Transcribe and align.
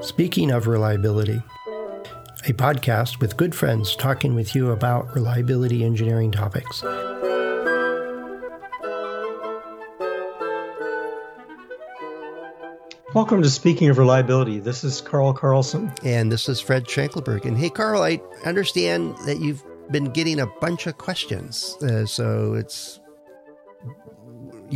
Speaking 0.00 0.50
of 0.50 0.66
reliability, 0.66 1.42
a 2.44 2.52
podcast 2.52 3.20
with 3.20 3.36
good 3.36 3.54
friends 3.54 3.94
talking 3.94 4.34
with 4.34 4.54
you 4.54 4.70
about 4.70 5.14
reliability 5.14 5.84
engineering 5.84 6.32
topics. 6.32 6.82
Welcome 13.14 13.42
to 13.42 13.50
Speaking 13.50 13.90
of 13.90 13.98
Reliability. 13.98 14.58
This 14.58 14.84
is 14.84 15.02
Carl 15.02 15.34
Carlson. 15.34 15.92
And 16.02 16.32
this 16.32 16.48
is 16.48 16.60
Fred 16.60 16.86
Schenkelberg. 16.86 17.44
And 17.44 17.58
hey, 17.58 17.68
Carl, 17.68 18.02
I 18.02 18.20
understand 18.46 19.14
that 19.26 19.38
you've 19.38 19.62
been 19.90 20.06
getting 20.06 20.40
a 20.40 20.46
bunch 20.46 20.86
of 20.86 20.96
questions. 20.96 21.76
Uh, 21.82 22.06
so 22.06 22.54
it's 22.54 23.00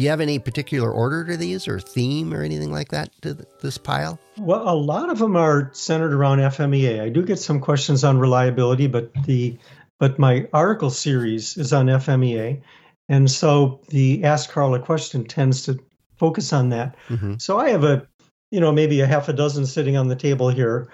you 0.00 0.10
have 0.10 0.20
any 0.20 0.38
particular 0.38 0.90
order 0.90 1.24
to 1.26 1.36
these 1.36 1.66
or 1.66 1.80
theme 1.80 2.32
or 2.32 2.42
anything 2.42 2.70
like 2.70 2.88
that 2.88 3.10
to 3.22 3.34
this 3.60 3.78
pile? 3.78 4.18
Well, 4.38 4.68
a 4.68 4.74
lot 4.74 5.10
of 5.10 5.18
them 5.18 5.36
are 5.36 5.70
centered 5.72 6.12
around 6.12 6.38
FMEA. 6.38 7.00
I 7.00 7.08
do 7.08 7.22
get 7.22 7.38
some 7.38 7.60
questions 7.60 8.04
on 8.04 8.18
reliability, 8.18 8.86
but 8.86 9.12
the 9.24 9.58
but 9.98 10.18
my 10.18 10.46
article 10.52 10.90
series 10.90 11.56
is 11.56 11.72
on 11.72 11.86
FMEA, 11.86 12.60
and 13.08 13.30
so 13.30 13.80
the 13.88 14.24
Ask 14.24 14.50
Carl 14.50 14.74
a 14.74 14.80
question 14.80 15.24
tends 15.24 15.62
to 15.64 15.78
focus 16.16 16.52
on 16.52 16.68
that. 16.70 16.96
Mm-hmm. 17.08 17.34
So 17.38 17.58
I 17.58 17.70
have 17.70 17.84
a 17.84 18.06
you 18.50 18.60
know 18.60 18.72
maybe 18.72 19.00
a 19.00 19.06
half 19.06 19.28
a 19.28 19.32
dozen 19.32 19.66
sitting 19.66 19.96
on 19.96 20.08
the 20.08 20.16
table 20.16 20.50
here 20.50 20.88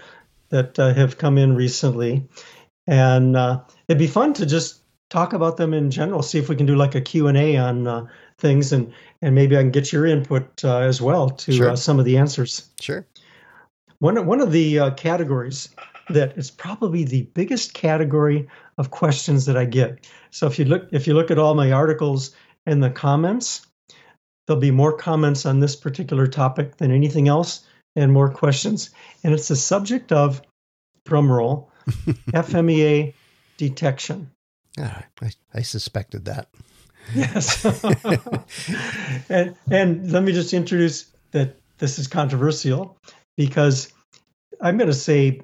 that 0.50 0.78
uh, 0.78 0.94
have 0.94 1.18
come 1.18 1.38
in 1.38 1.56
recently, 1.56 2.28
and 2.86 3.36
uh, 3.36 3.62
it'd 3.88 3.98
be 3.98 4.06
fun 4.06 4.34
to 4.34 4.46
just 4.46 4.82
talk 5.10 5.32
about 5.32 5.56
them 5.56 5.74
in 5.74 5.90
general. 5.90 6.22
See 6.22 6.38
if 6.38 6.48
we 6.48 6.56
can 6.56 6.66
do 6.66 6.76
like 6.76 6.94
a 6.94 7.00
Q 7.00 7.26
and 7.26 7.36
A 7.36 7.56
on 7.56 7.86
uh, 7.86 8.06
things, 8.42 8.72
and 8.72 8.92
and 9.22 9.34
maybe 9.34 9.56
I 9.56 9.60
can 9.60 9.70
get 9.70 9.92
your 9.92 10.04
input 10.04 10.62
uh, 10.64 10.80
as 10.80 11.00
well 11.00 11.30
to 11.30 11.52
sure. 11.52 11.70
uh, 11.70 11.76
some 11.76 11.98
of 11.98 12.04
the 12.04 12.18
answers. 12.18 12.68
Sure. 12.80 13.06
One 14.00 14.26
one 14.26 14.42
of 14.42 14.52
the 14.52 14.78
uh, 14.80 14.90
categories 14.90 15.70
that 16.10 16.36
is 16.36 16.50
probably 16.50 17.04
the 17.04 17.22
biggest 17.22 17.72
category 17.72 18.48
of 18.76 18.90
questions 18.90 19.46
that 19.46 19.56
I 19.56 19.64
get. 19.64 20.06
So 20.30 20.46
if 20.46 20.58
you 20.58 20.66
look 20.66 20.88
if 20.92 21.06
you 21.06 21.14
look 21.14 21.30
at 21.30 21.38
all 21.38 21.54
my 21.54 21.72
articles 21.72 22.34
and 22.66 22.82
the 22.82 22.90
comments, 22.90 23.66
there'll 24.46 24.60
be 24.60 24.70
more 24.70 24.96
comments 24.96 25.46
on 25.46 25.60
this 25.60 25.76
particular 25.76 26.26
topic 26.26 26.76
than 26.76 26.90
anything 26.90 27.28
else, 27.28 27.64
and 27.96 28.12
more 28.12 28.30
questions. 28.30 28.90
And 29.24 29.32
it's 29.32 29.48
the 29.48 29.56
subject 29.56 30.12
of 30.12 30.42
drumroll 31.06 31.68
FMEA 31.86 33.14
detection. 33.56 34.30
Ah, 34.78 35.04
I, 35.20 35.30
I 35.54 35.62
suspected 35.62 36.24
that. 36.24 36.48
Yes. 37.14 37.64
and 39.28 39.54
and 39.70 40.12
let 40.12 40.22
me 40.22 40.32
just 40.32 40.52
introduce 40.52 41.10
that 41.32 41.56
this 41.78 41.98
is 41.98 42.06
controversial 42.06 42.96
because 43.36 43.92
I'm 44.60 44.76
going 44.76 44.90
to 44.90 44.94
say 44.94 45.42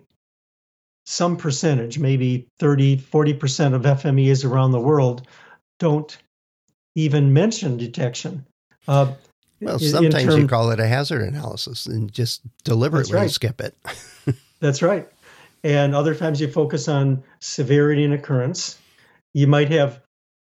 some 1.04 1.36
percentage, 1.36 1.98
maybe 1.98 2.48
30, 2.60 2.98
40% 2.98 3.74
of 3.74 3.82
FMEs 3.82 4.48
around 4.48 4.72
the 4.72 4.80
world 4.80 5.26
don't 5.78 6.16
even 6.94 7.32
mention 7.32 7.76
detection. 7.76 8.44
Uh, 8.86 9.14
well, 9.60 9.78
sometimes 9.78 10.24
term, 10.24 10.40
you 10.40 10.46
call 10.46 10.70
it 10.70 10.80
a 10.80 10.86
hazard 10.86 11.22
analysis 11.22 11.86
and 11.86 12.12
just 12.12 12.42
deliberately 12.64 13.14
right. 13.14 13.30
skip 13.30 13.60
it. 13.60 13.76
that's 14.60 14.82
right. 14.82 15.08
And 15.64 15.94
other 15.94 16.14
times 16.14 16.40
you 16.40 16.48
focus 16.48 16.88
on 16.88 17.24
severity 17.40 18.04
and 18.04 18.14
occurrence. 18.14 18.78
You 19.34 19.46
might 19.46 19.70
have 19.70 20.00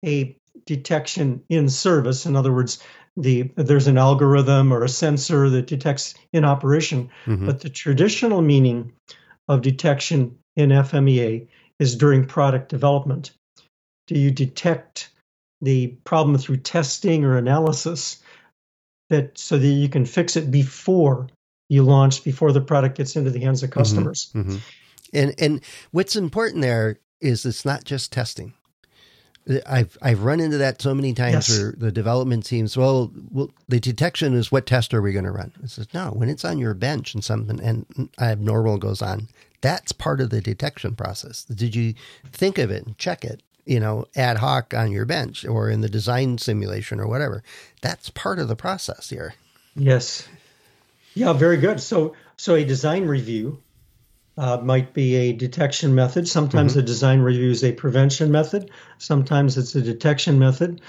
a 0.05 0.37
detection 0.67 1.43
in 1.49 1.69
service. 1.69 2.27
In 2.27 2.37
other 2.37 2.53
words, 2.53 2.83
the 3.17 3.51
there's 3.57 3.89
an 3.89 3.99
algorithm 3.99 4.73
or 4.73 4.85
a 4.85 4.89
sensor 4.89 5.51
that 5.51 5.67
detects 5.67 6.15
in 6.33 6.45
operation. 6.45 7.11
Mm-hmm. 7.27 7.47
But 7.47 7.61
the 7.61 7.69
traditional 7.69 8.41
meaning 8.41 8.93
of 9.49 9.63
detection 9.63 10.39
in 10.57 10.71
FMEA 10.71 11.49
is 11.79 11.97
during 11.97 12.27
product 12.27 12.69
development. 12.69 13.33
Do 14.07 14.19
you 14.19 14.31
detect 14.31 15.11
the 15.61 15.89
problem 16.05 16.39
through 16.39 16.59
testing 16.59 17.25
or 17.25 17.37
analysis 17.37 18.23
that 19.11 19.39
so 19.39 19.59
that 19.59 19.67
you 19.67 19.89
can 19.89 20.07
fix 20.07 20.37
it 20.37 20.51
before 20.51 21.29
you 21.69 21.83
launch, 21.83 22.25
before 22.25 22.53
the 22.53 22.61
product 22.61 22.97
gets 22.97 23.17
into 23.17 23.31
the 23.31 23.41
hands 23.41 23.63
of 23.63 23.71
mm-hmm. 23.71 23.81
customers? 23.81 24.31
Mm-hmm. 24.35 24.51
Mm-hmm. 24.51 24.59
And 25.15 25.35
and 25.39 25.65
what's 25.91 26.17
important 26.17 26.63
there 26.63 26.99
is 27.21 27.45
it's 27.45 27.65
not 27.65 27.85
just 27.85 28.13
testing. 28.13 28.55
I've 29.67 29.99
I've 30.01 30.23
run 30.23 30.41
into 30.41 30.59
that 30.59 30.81
so 30.81 30.95
many 30.95 31.15
times 31.15 31.49
yes. 31.49 31.59
where 31.59 31.75
the 31.77 31.91
development 31.91 32.47
teams, 32.47 32.77
well, 32.77 33.11
well, 33.31 33.51
the 33.69 33.81
detection 33.81 34.35
is 34.35 34.53
what 34.53 34.67
test 34.67 34.95
are 34.95 35.03
we 35.03 35.13
going 35.13 35.25
to 35.25 35.33
run? 35.33 35.53
It 35.63 35.71
says 35.71 35.89
no. 35.93 36.11
When 36.11 36.29
it's 36.29 36.45
on 36.45 36.59
your 36.59 36.75
bench 36.75 37.15
and 37.15 37.25
something 37.25 37.61
and 37.61 38.09
abnormal 38.21 38.79
goes 38.79 39.03
on, 39.03 39.29
that's 39.61 39.93
part 39.93 40.21
of 40.21 40.31
the 40.31 40.41
detection 40.41 40.95
process. 40.95 41.45
Did 41.45 41.75
you 41.75 41.95
think 42.33 42.59
of 42.59 42.71
it 42.71 42.87
and 42.87 42.97
check 42.99 43.25
it? 43.25 43.43
You 43.65 43.81
know, 43.81 44.07
ad 44.17 44.39
hoc 44.39 44.75
on 44.75 44.91
your 44.91 45.05
bench 45.05 45.45
or 45.45 45.71
in 45.71 45.81
the 45.81 45.89
design 45.89 46.39
simulation 46.39 47.01
or 47.01 47.07
whatever. 47.07 47.43
That's 47.81 48.11
part 48.11 48.39
of 48.39 48.49
the 48.49 48.57
process 48.57 49.11
here. 49.11 49.35
Yes. 49.75 50.29
Yeah, 51.15 51.33
very 51.33 51.57
good. 51.57 51.81
So 51.81 52.15
so 52.37 52.55
a 52.55 52.65
design 52.65 53.07
review 53.07 53.61
uh, 54.39 54.59
might 54.59 54.95
be 54.95 55.15
a 55.17 55.33
detection 55.33 55.95
method. 55.95 56.27
Sometimes 56.27 56.73
mm-hmm. 56.73 56.81
a 56.81 56.85
design 56.85 57.21
review 57.21 57.51
is 57.51 57.65
a 57.65 57.73
prevention 57.73 58.31
method. 58.31 58.71
Sometimes 58.99 59.59
it's 59.59 59.75
a 59.75 59.83
detection 59.83 60.39
method, 60.39 60.81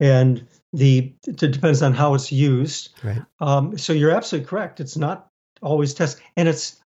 and 0.00 0.46
the 0.72 1.12
it 1.26 1.36
depends 1.36 1.82
on 1.82 1.94
how 1.94 2.14
it's 2.14 2.32
used. 2.32 2.90
Right. 3.02 3.22
Um, 3.40 3.78
so 3.78 3.92
you're 3.92 4.10
absolutely 4.10 4.48
correct. 4.48 4.80
It's 4.80 4.96
not 4.96 5.28
always 5.62 5.94
test, 5.94 6.20
and 6.36 6.48
it's 6.48 6.80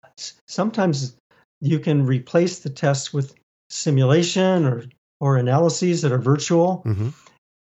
sometimes 0.47 1.16
you 1.62 1.80
can 1.80 2.06
replace 2.06 2.59
the 2.59 2.70
test 2.70 3.14
with 3.14 3.34
simulation 3.70 4.66
or 4.66 4.84
or 5.20 5.38
analyses 5.38 6.02
that 6.02 6.12
are 6.12 6.20
virtual, 6.20 6.84
mm-hmm. 6.85 7.09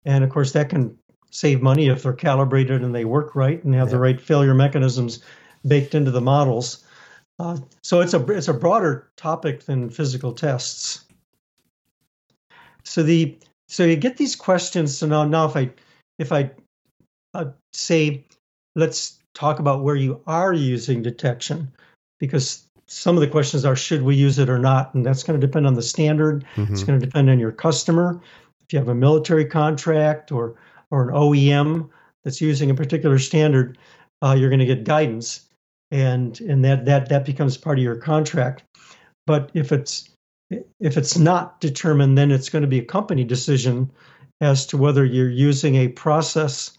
and 0.04 0.24
of 0.24 0.30
course 0.30 0.52
that 0.52 0.70
can 0.70 0.96
save 1.30 1.62
money 1.62 1.88
if 1.88 2.02
they're 2.02 2.12
calibrated 2.12 2.82
and 2.82 2.94
they 2.94 3.04
work 3.04 3.36
right 3.36 3.62
and 3.62 3.74
have 3.74 3.88
yeah. 3.88 3.92
the 3.92 4.00
right 4.00 4.20
failure 4.20 4.54
mechanisms 4.54 5.22
baked 5.66 5.94
into 5.94 6.10
the 6.10 6.20
models. 6.20 6.84
Uh, 7.40 7.56
so 7.82 8.02
it's 8.02 8.12
a 8.12 8.22
it's 8.26 8.48
a 8.48 8.54
broader 8.54 9.10
topic 9.16 9.64
than 9.64 9.88
physical 9.88 10.34
tests. 10.34 11.06
So 12.84 13.02
the 13.02 13.38
so 13.66 13.84
you 13.84 13.96
get 13.96 14.18
these 14.18 14.36
questions. 14.36 14.98
So 14.98 15.06
now 15.06 15.24
now 15.24 15.46
if 15.46 15.56
I 15.56 15.70
if 16.18 16.32
I 16.32 16.50
uh, 17.32 17.46
say 17.72 18.26
let's 18.76 19.18
talk 19.34 19.58
about 19.58 19.82
where 19.82 19.96
you 19.96 20.20
are 20.26 20.52
using 20.52 21.02
detection, 21.02 21.72
because 22.18 22.66
some 22.86 23.16
of 23.16 23.22
the 23.22 23.28
questions 23.28 23.64
are 23.64 23.76
should 23.76 24.02
we 24.02 24.16
use 24.16 24.38
it 24.38 24.50
or 24.50 24.58
not, 24.58 24.92
and 24.92 25.06
that's 25.06 25.22
going 25.22 25.40
to 25.40 25.46
depend 25.46 25.66
on 25.66 25.72
the 25.72 25.82
standard. 25.82 26.44
Mm-hmm. 26.56 26.74
It's 26.74 26.84
going 26.84 27.00
to 27.00 27.06
depend 27.06 27.30
on 27.30 27.38
your 27.38 27.52
customer. 27.52 28.20
If 28.60 28.74
you 28.74 28.78
have 28.78 28.88
a 28.88 28.94
military 28.94 29.46
contract 29.46 30.30
or 30.30 30.56
or 30.90 31.08
an 31.08 31.14
OEM 31.14 31.88
that's 32.22 32.42
using 32.42 32.70
a 32.70 32.74
particular 32.74 33.18
standard, 33.18 33.78
uh, 34.20 34.36
you're 34.38 34.50
going 34.50 34.60
to 34.60 34.66
get 34.66 34.84
guidance 34.84 35.46
and 35.90 36.40
and 36.40 36.64
that 36.64 36.84
that 36.84 37.08
that 37.08 37.24
becomes 37.24 37.56
part 37.56 37.78
of 37.78 37.84
your 37.84 37.96
contract. 37.96 38.62
But 39.26 39.50
if 39.54 39.72
it's 39.72 40.08
if 40.80 40.96
it's 40.96 41.16
not 41.16 41.60
determined, 41.60 42.18
then 42.18 42.30
it's 42.30 42.48
going 42.48 42.62
to 42.62 42.68
be 42.68 42.80
a 42.80 42.84
company 42.84 43.24
decision 43.24 43.90
as 44.40 44.66
to 44.66 44.76
whether 44.76 45.04
you're 45.04 45.30
using 45.30 45.76
a 45.76 45.88
process 45.88 46.76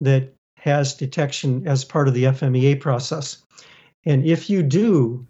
that 0.00 0.32
has 0.56 0.94
detection 0.94 1.66
as 1.68 1.84
part 1.84 2.08
of 2.08 2.14
the 2.14 2.24
FMEA 2.24 2.80
process. 2.80 3.42
And 4.04 4.24
if 4.24 4.50
you 4.50 4.62
do, 4.62 5.26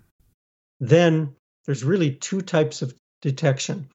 then 0.80 1.34
there's 1.66 1.84
really 1.84 2.12
two 2.12 2.40
types 2.40 2.80
of 2.80 2.94
detection. 3.20 3.88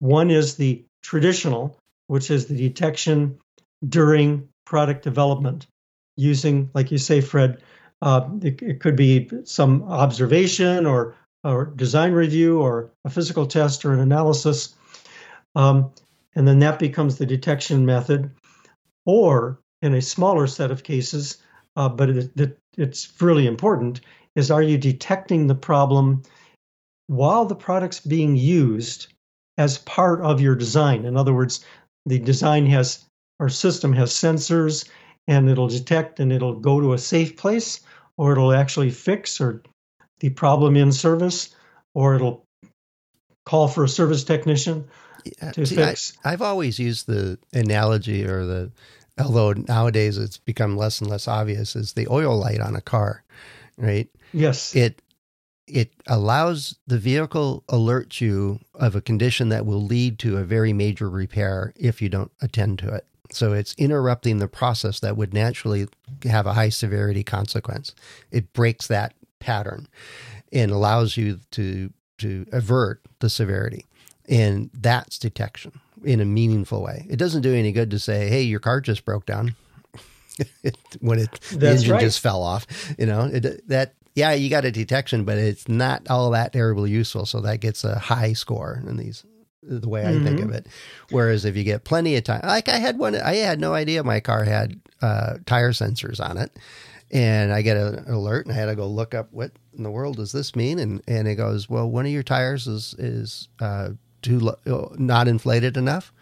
One 0.00 0.30
is 0.30 0.56
the 0.56 0.84
traditional, 1.02 1.76
which 2.08 2.30
is 2.30 2.46
the 2.46 2.56
detection 2.56 3.38
during 3.86 4.48
product 4.66 5.02
development 5.02 5.66
using, 6.16 6.70
like 6.74 6.90
you 6.90 6.98
say, 6.98 7.20
Fred, 7.20 7.62
uh, 8.02 8.28
it, 8.42 8.60
it, 8.62 8.80
could 8.80 8.96
be 8.96 9.28
some 9.44 9.82
observation 9.84 10.86
or, 10.86 11.14
or 11.44 11.66
design 11.66 12.12
review 12.12 12.60
or 12.60 12.90
a 13.04 13.10
physical 13.10 13.46
test 13.46 13.84
or 13.84 13.92
an 13.92 14.00
analysis. 14.00 14.74
Um, 15.54 15.92
and 16.34 16.46
then 16.46 16.58
that 16.58 16.78
becomes 16.78 17.16
the 17.16 17.26
detection 17.26 17.86
method. 17.86 18.30
Or 19.06 19.60
in 19.82 19.94
a 19.94 20.02
smaller 20.02 20.46
set 20.46 20.70
of 20.70 20.82
cases, 20.82 21.38
uh, 21.76 21.88
but 21.88 22.10
it, 22.10 22.30
it, 22.36 22.58
it's 22.76 23.12
really 23.20 23.46
important, 23.46 24.00
is 24.34 24.50
are 24.50 24.62
you 24.62 24.76
detecting 24.76 25.46
the 25.46 25.54
problem 25.54 26.22
while 27.06 27.44
the 27.44 27.54
product's 27.54 28.00
being 28.00 28.36
used 28.36 29.06
as 29.58 29.78
part 29.78 30.20
of 30.20 30.40
your 30.40 30.54
design? 30.54 31.04
In 31.04 31.16
other 31.16 31.32
words, 31.32 31.64
the 32.04 32.18
design 32.18 32.66
has 32.66 33.04
our 33.38 33.48
system 33.48 33.92
has 33.92 34.12
sensors 34.12 34.88
and 35.26 35.48
it'll 35.48 35.68
detect 35.68 36.20
and 36.20 36.32
it'll 36.32 36.60
go 36.60 36.80
to 36.80 36.92
a 36.92 36.98
safe 36.98 37.36
place 37.36 37.80
or 38.16 38.32
it'll 38.32 38.52
actually 38.52 38.90
fix 38.90 39.40
or 39.40 39.62
the 40.20 40.30
problem 40.30 40.76
in 40.76 40.92
service 40.92 41.54
or 41.94 42.14
it'll 42.14 42.44
call 43.44 43.68
for 43.68 43.84
a 43.84 43.88
service 43.88 44.24
technician 44.24 44.88
to 45.52 45.66
See, 45.66 45.74
fix. 45.74 46.16
I, 46.24 46.30
have 46.30 46.42
always 46.42 46.78
used 46.78 47.06
the 47.06 47.38
analogy 47.52 48.24
or 48.24 48.44
the 48.44 48.72
although 49.18 49.52
nowadays 49.52 50.18
it's 50.18 50.38
become 50.38 50.76
less 50.76 51.00
and 51.00 51.10
less 51.10 51.26
obvious, 51.26 51.74
is 51.74 51.94
the 51.94 52.08
oil 52.08 52.36
light 52.36 52.60
on 52.60 52.76
a 52.76 52.80
car, 52.80 53.24
right? 53.76 54.08
Yes. 54.32 54.74
It 54.74 55.00
it 55.66 55.92
allows 56.06 56.76
the 56.86 56.98
vehicle 56.98 57.64
alert 57.68 58.20
you 58.20 58.60
of 58.74 58.94
a 58.94 59.00
condition 59.00 59.48
that 59.48 59.66
will 59.66 59.82
lead 59.82 60.18
to 60.20 60.36
a 60.36 60.44
very 60.44 60.72
major 60.72 61.10
repair 61.10 61.72
if 61.74 62.00
you 62.00 62.08
don't 62.08 62.30
attend 62.40 62.78
to 62.78 62.94
it. 62.94 63.04
So 63.30 63.52
it's 63.52 63.74
interrupting 63.78 64.38
the 64.38 64.48
process 64.48 65.00
that 65.00 65.16
would 65.16 65.34
naturally 65.34 65.88
have 66.24 66.46
a 66.46 66.54
high 66.54 66.68
severity 66.68 67.24
consequence. 67.24 67.94
It 68.30 68.52
breaks 68.52 68.86
that 68.86 69.14
pattern 69.38 69.88
and 70.52 70.70
allows 70.70 71.16
you 71.16 71.40
to 71.52 71.92
to 72.18 72.46
avert 72.50 73.02
the 73.20 73.28
severity. 73.28 73.84
And 74.28 74.70
that's 74.72 75.18
detection 75.18 75.80
in 76.02 76.20
a 76.20 76.24
meaningful 76.24 76.82
way. 76.82 77.06
It 77.08 77.16
doesn't 77.16 77.42
do 77.42 77.54
any 77.54 77.72
good 77.72 77.90
to 77.90 77.98
say, 77.98 78.28
"Hey, 78.28 78.42
your 78.42 78.60
car 78.60 78.80
just 78.80 79.04
broke 79.04 79.26
down." 79.26 79.54
when 81.00 81.18
it 81.18 81.32
the 81.52 81.70
engine 81.70 81.92
right. 81.92 82.00
just 82.00 82.20
fell 82.20 82.42
off, 82.42 82.66
you 82.98 83.06
know, 83.06 83.30
it, 83.32 83.66
that 83.68 83.94
yeah, 84.14 84.32
you 84.32 84.48
got 84.48 84.64
a 84.64 84.72
detection, 84.72 85.24
but 85.24 85.38
it's 85.38 85.68
not 85.68 86.08
all 86.08 86.30
that 86.30 86.52
terribly 86.52 86.90
useful. 86.90 87.26
So 87.26 87.40
that 87.42 87.60
gets 87.60 87.84
a 87.84 87.98
high 87.98 88.32
score 88.32 88.82
in 88.86 88.96
these 88.96 89.24
the 89.68 89.88
way 89.88 90.02
I 90.02 90.12
mm-hmm. 90.12 90.24
think 90.24 90.40
of 90.40 90.50
it. 90.50 90.66
Whereas 91.10 91.44
if 91.44 91.56
you 91.56 91.64
get 91.64 91.84
plenty 91.84 92.16
of 92.16 92.24
time, 92.24 92.42
like 92.44 92.68
I 92.68 92.78
had 92.78 92.98
one, 92.98 93.14
I 93.14 93.36
had 93.36 93.60
no 93.60 93.74
idea 93.74 94.02
my 94.04 94.20
car 94.20 94.44
had 94.44 94.80
uh, 95.02 95.34
tire 95.46 95.72
sensors 95.72 96.20
on 96.20 96.38
it, 96.38 96.56
and 97.10 97.52
I 97.52 97.62
get 97.62 97.76
an 97.76 98.04
alert, 98.08 98.46
and 98.46 98.54
I 98.54 98.58
had 98.58 98.66
to 98.66 98.76
go 98.76 98.86
look 98.86 99.14
up 99.14 99.28
what 99.32 99.52
in 99.76 99.82
the 99.82 99.90
world 99.90 100.16
does 100.16 100.32
this 100.32 100.56
mean, 100.56 100.78
and 100.78 101.02
and 101.06 101.28
it 101.28 101.36
goes, 101.36 101.68
well, 101.68 101.90
one 101.90 102.06
of 102.06 102.12
your 102.12 102.22
tires 102.22 102.66
is 102.66 102.94
is 102.98 103.48
uh, 103.60 103.90
too 104.22 104.40
lo- 104.40 104.94
not 104.98 105.28
inflated 105.28 105.76
enough. 105.76 106.12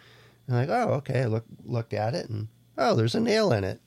And 0.47 0.57
I'm 0.57 0.69
like, 0.69 0.77
oh, 0.77 0.93
okay. 0.95 1.23
I 1.23 1.27
look 1.27 1.45
looked 1.65 1.95
at 1.95 2.15
it, 2.15 2.29
and 2.29 2.49
oh, 2.79 2.95
there's 2.95 3.15
a 3.15 3.21
nail 3.21 3.53
in 3.53 3.65
it 3.65 3.81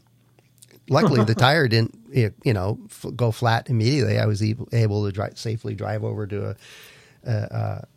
luckily 0.89 1.23
the 1.23 1.35
tire 1.35 1.67
didn't 1.67 1.97
you 2.11 2.53
know 2.53 2.79
go 3.15 3.31
flat 3.31 3.69
immediately. 3.69 4.17
I 4.17 4.25
was 4.25 4.41
able 4.41 5.05
to 5.05 5.11
drive, 5.11 5.37
safely 5.37 5.75
drive 5.75 6.03
over 6.03 6.25
to 6.27 6.49
a, 6.49 6.55
a, 7.25 7.33
a, 7.33 7.87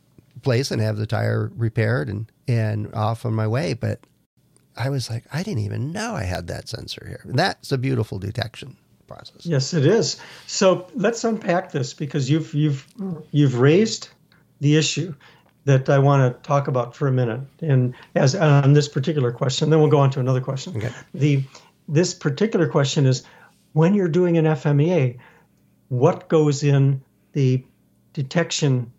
place 0.43 0.71
and 0.71 0.81
have 0.81 0.97
the 0.97 1.07
tire 1.07 1.51
repaired 1.57 2.09
and 2.09 2.31
and 2.49 2.93
off 2.95 3.25
on 3.25 3.35
my 3.35 3.47
way. 3.47 3.75
But 3.75 4.01
I 4.77 4.89
was 4.91 5.11
like, 5.11 5.25
I 5.33 5.43
didn't 5.43 5.65
even 5.65 5.93
know 5.93 6.15
I 6.15 6.25
had 6.25 6.47
that 6.49 6.69
sensor 6.69 7.05
here. 7.07 7.21
And 7.25 7.39
that's 7.39 7.73
a 7.73 7.79
beautiful 7.79 8.19
detection 8.19 8.77
process. 9.07 9.45
Yes, 9.45 9.75
it 9.75 9.85
is. 9.85 10.21
So 10.47 10.87
let's 10.95 11.25
unpack 11.25 11.73
this 11.73 11.95
because 11.95 12.31
you've 12.31 12.55
you've 12.55 12.87
you've 13.31 13.59
raised 13.59 14.09
the 14.61 14.77
issue 14.77 15.15
that 15.65 15.91
I 15.91 15.99
want 15.99 16.35
to 16.35 16.49
talk 16.49 16.69
about 16.69 16.95
for 16.95 17.07
a 17.07 17.13
minute, 17.13 17.41
and 17.61 17.95
as 18.15 18.35
on 18.35 18.73
this 18.73 18.89
particular 18.89 19.33
question, 19.33 19.69
then 19.71 19.81
we'll 19.81 19.91
go 19.91 19.99
on 19.99 20.11
to 20.13 20.21
another 20.21 20.41
question. 20.41 20.77
Okay. 20.77 20.91
The 21.13 21.45
this 21.89 22.15
particular 22.15 22.69
question 22.69 23.05
is 23.05 23.25
when 23.73 23.95
you're 23.95 24.09
doing 24.09 24.39
an 24.39 24.45
FMEA, 24.45 25.19
what 25.89 26.29
goes 26.29 26.63
in 26.63 27.03
the 27.33 27.65
detection, 28.13 28.93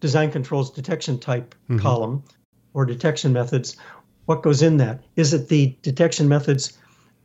design 0.00 0.30
controls 0.30 0.70
detection 0.70 1.18
type 1.18 1.54
mm-hmm. 1.64 1.78
column 1.78 2.24
or 2.74 2.84
detection 2.84 3.32
methods? 3.32 3.76
What 4.26 4.42
goes 4.42 4.62
in 4.62 4.78
that? 4.78 5.02
Is 5.16 5.32
it 5.32 5.48
the 5.48 5.76
detection 5.82 6.28
methods 6.28 6.78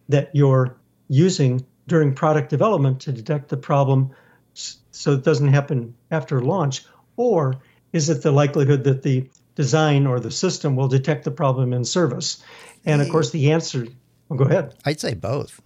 that 0.09 0.29
you're 0.33 0.75
using 1.07 1.65
during 1.87 2.13
product 2.13 2.49
development 2.49 3.01
to 3.01 3.11
detect 3.11 3.49
the 3.49 3.57
problem 3.57 4.11
so 4.53 5.13
it 5.13 5.23
doesn't 5.23 5.49
happen 5.49 5.95
after 6.11 6.41
launch? 6.41 6.85
Or 7.17 7.57
is 7.93 8.09
it 8.09 8.23
the 8.23 8.31
likelihood 8.31 8.83
that 8.85 9.03
the 9.03 9.29
design 9.55 10.05
or 10.05 10.19
the 10.19 10.31
system 10.31 10.75
will 10.75 10.87
detect 10.87 11.23
the 11.23 11.31
problem 11.31 11.73
in 11.73 11.85
service? 11.85 12.43
And 12.85 13.01
of 13.01 13.09
course, 13.09 13.31
the 13.31 13.51
answer 13.51 13.87
well, 14.29 14.39
go 14.39 14.45
ahead. 14.45 14.75
I'd 14.85 14.99
say 14.99 15.13
both. 15.13 15.61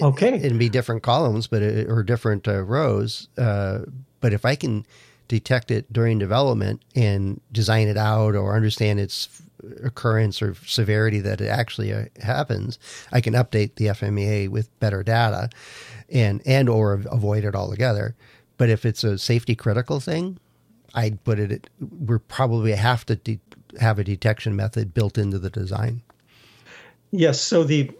Okay. 0.00 0.34
It, 0.34 0.42
would 0.42 0.58
be 0.58 0.68
different 0.68 1.02
columns, 1.02 1.46
but 1.46 1.62
it, 1.62 1.88
or 1.88 2.02
different 2.02 2.46
uh, 2.46 2.62
rows. 2.62 3.28
Uh, 3.36 3.80
but 4.20 4.32
if 4.32 4.44
I 4.44 4.54
can 4.54 4.86
detect 5.30 5.70
it 5.70 5.90
during 5.92 6.18
development 6.18 6.82
and 6.96 7.40
design 7.52 7.86
it 7.86 7.96
out 7.96 8.34
or 8.34 8.56
understand 8.56 8.98
its 8.98 9.40
occurrence 9.84 10.42
or 10.42 10.56
severity 10.66 11.20
that 11.20 11.40
it 11.40 11.46
actually 11.46 11.92
uh, 11.92 12.06
happens, 12.20 12.80
I 13.12 13.20
can 13.20 13.34
update 13.34 13.76
the 13.76 13.86
FMEA 13.86 14.48
with 14.48 14.76
better 14.80 15.04
data, 15.04 15.48
and 16.08 16.42
and 16.44 16.68
or 16.68 16.94
avoid 16.94 17.44
it 17.44 17.54
altogether. 17.54 18.16
But 18.56 18.70
if 18.70 18.84
it's 18.84 19.04
a 19.04 19.18
safety 19.18 19.54
critical 19.54 20.00
thing, 20.00 20.36
I'd 20.94 21.22
put 21.22 21.38
it. 21.38 21.70
We're 21.78 22.18
probably 22.18 22.72
have 22.72 23.06
to 23.06 23.14
de- 23.14 23.40
have 23.78 24.00
a 24.00 24.04
detection 24.04 24.56
method 24.56 24.92
built 24.92 25.16
into 25.16 25.38
the 25.38 25.50
design. 25.50 26.02
Yes. 27.12 27.40
So 27.40 27.62
the 27.62 27.92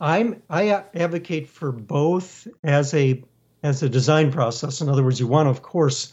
I'm 0.00 0.42
I 0.48 0.70
advocate 0.94 1.46
for 1.46 1.72
both 1.72 2.48
as 2.64 2.94
a 2.94 3.22
as 3.62 3.82
a 3.82 3.88
design 3.90 4.32
process. 4.32 4.80
In 4.80 4.88
other 4.88 5.04
words, 5.04 5.20
you 5.20 5.26
want 5.26 5.48
of 5.48 5.60
course, 5.60 6.12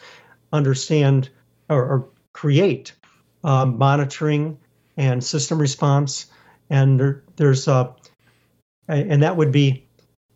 understand 0.51 1.29
or, 1.69 1.83
or 1.83 2.09
create 2.33 2.93
uh, 3.43 3.65
monitoring 3.65 4.57
and 4.95 5.23
system 5.23 5.59
response, 5.59 6.27
and 6.69 6.99
there, 6.99 7.23
there's 7.35 7.67
uh, 7.67 7.91
and 8.87 9.23
that 9.23 9.37
would 9.37 9.51
be 9.51 9.85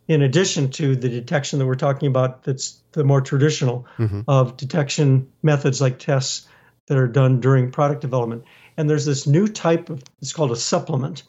in 0.07 0.21
addition 0.21 0.69
to 0.71 0.95
the 0.95 1.09
detection 1.09 1.59
that 1.59 1.65
we're 1.65 1.75
talking 1.75 2.07
about. 2.07 2.43
That's 2.43 2.81
the 2.91 3.03
more 3.03 3.21
traditional 3.21 3.87
mm-hmm. 3.97 4.21
of 4.27 4.57
detection 4.57 5.31
methods 5.41 5.81
like 5.81 5.99
tests 5.99 6.47
that 6.87 6.97
are 6.97 7.07
done 7.07 7.39
during 7.39 7.71
product 7.71 8.01
development. 8.01 8.43
And 8.77 8.89
there's 8.89 9.05
this 9.05 9.25
new 9.27 9.47
type 9.47 9.89
of 9.89 10.03
it's 10.21 10.33
called 10.33 10.51
a 10.51 10.55
supplement 10.55 11.23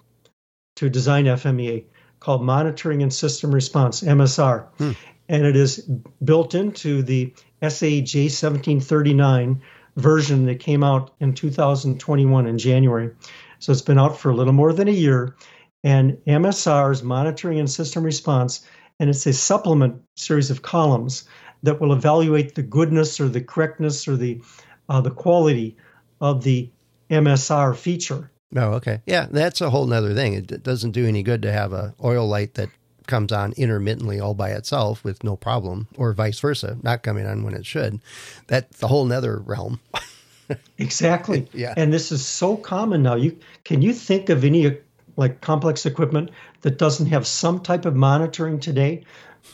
to 0.77 0.89
design 0.91 1.27
FMEA 1.27 1.85
called 2.19 2.43
Monitoring 2.43 3.03
and 3.03 3.13
System 3.13 3.55
Response, 3.55 4.03
MSR. 4.03 4.67
Hmm. 4.79 4.93
And 5.29 5.47
it 5.47 5.57
is 5.57 5.89
built 6.23 6.55
into 6.55 7.03
the 7.03 7.35
SAE 7.63 8.03
J1739 8.03 9.61
version 9.97 10.47
that 10.47 10.61
came 10.61 10.83
out 10.83 11.15
in 11.21 11.35
2021 11.35 12.47
in 12.47 12.59
January. 12.59 13.11
So 13.59 13.73
it's 13.73 13.83
been 13.83 13.99
out 13.99 14.19
for 14.19 14.31
a 14.31 14.35
little 14.35 14.53
more 14.53 14.73
than 14.73 14.89
a 14.89 14.93
year. 14.93 15.37
And 15.85 16.19
MSR's 16.27 17.03
Monitoring 17.03 17.59
and 17.59 17.71
System 17.71 18.05
Response, 18.05 18.67
and 18.99 19.11
it's 19.11 19.27
a 19.27 19.33
supplement 19.33 20.03
series 20.17 20.51
of 20.51 20.63
columns 20.63 21.25
that 21.63 21.81
will 21.81 21.93
evaluate 21.93 22.55
the 22.55 22.63
goodness 22.63 23.21
or 23.21 23.29
the 23.29 23.41
correctness 23.41 24.07
or 24.07 24.17
the 24.17 24.43
uh, 24.89 25.01
the 25.01 25.11
quality 25.11 25.77
of 26.21 26.43
the 26.43 26.71
MSR 27.11 27.77
feature. 27.77 28.31
Oh, 28.55 28.73
okay. 28.75 29.01
Yeah, 29.07 29.27
that's 29.31 29.61
a 29.61 29.71
whole 29.71 29.87
nother 29.87 30.15
thing. 30.15 30.35
It 30.35 30.63
doesn't 30.63 30.91
do 30.91 31.07
any 31.07 31.23
good 31.23 31.43
to 31.43 31.53
have 31.53 31.73
a 31.73 31.95
oil 32.03 32.27
light 32.27 32.55
that 32.55 32.69
comes 33.07 33.33
on 33.33 33.53
intermittently 33.57 34.21
all 34.21 34.35
by 34.35 34.51
itself 34.51 35.05
with 35.05 35.23
no 35.25 35.37
problem, 35.37 35.89
or 35.97 36.13
vice 36.13 36.41
versa, 36.41 36.79
not 36.83 37.03
coming 37.03 37.27
on 37.27 37.43
when 37.43 37.55
it 37.55 37.67
should. 37.67 38.01
That's 38.47 38.79
the 38.79 38.89
whole 38.89 39.05
nother 39.05 39.39
realm. 39.39 39.81
exactly. 40.79 41.49
yeah. 41.53 41.75
And 41.77 41.93
this 41.93 42.13
is 42.13 42.25
so 42.27 42.57
common 42.57 43.03
now. 43.03 43.15
You 43.15 43.39
can 43.65 43.83
you 43.83 43.93
think 43.93 44.29
of 44.29 44.45
any 44.45 44.79
like 45.17 45.41
complex 45.41 45.87
equipment 45.87 46.31
that 46.63 46.79
doesn't 46.79 47.07
have 47.07 47.27
some 47.27 47.61
type 47.61 47.85
of 47.85 47.95
monitoring 47.95 48.61
today? 48.61 49.05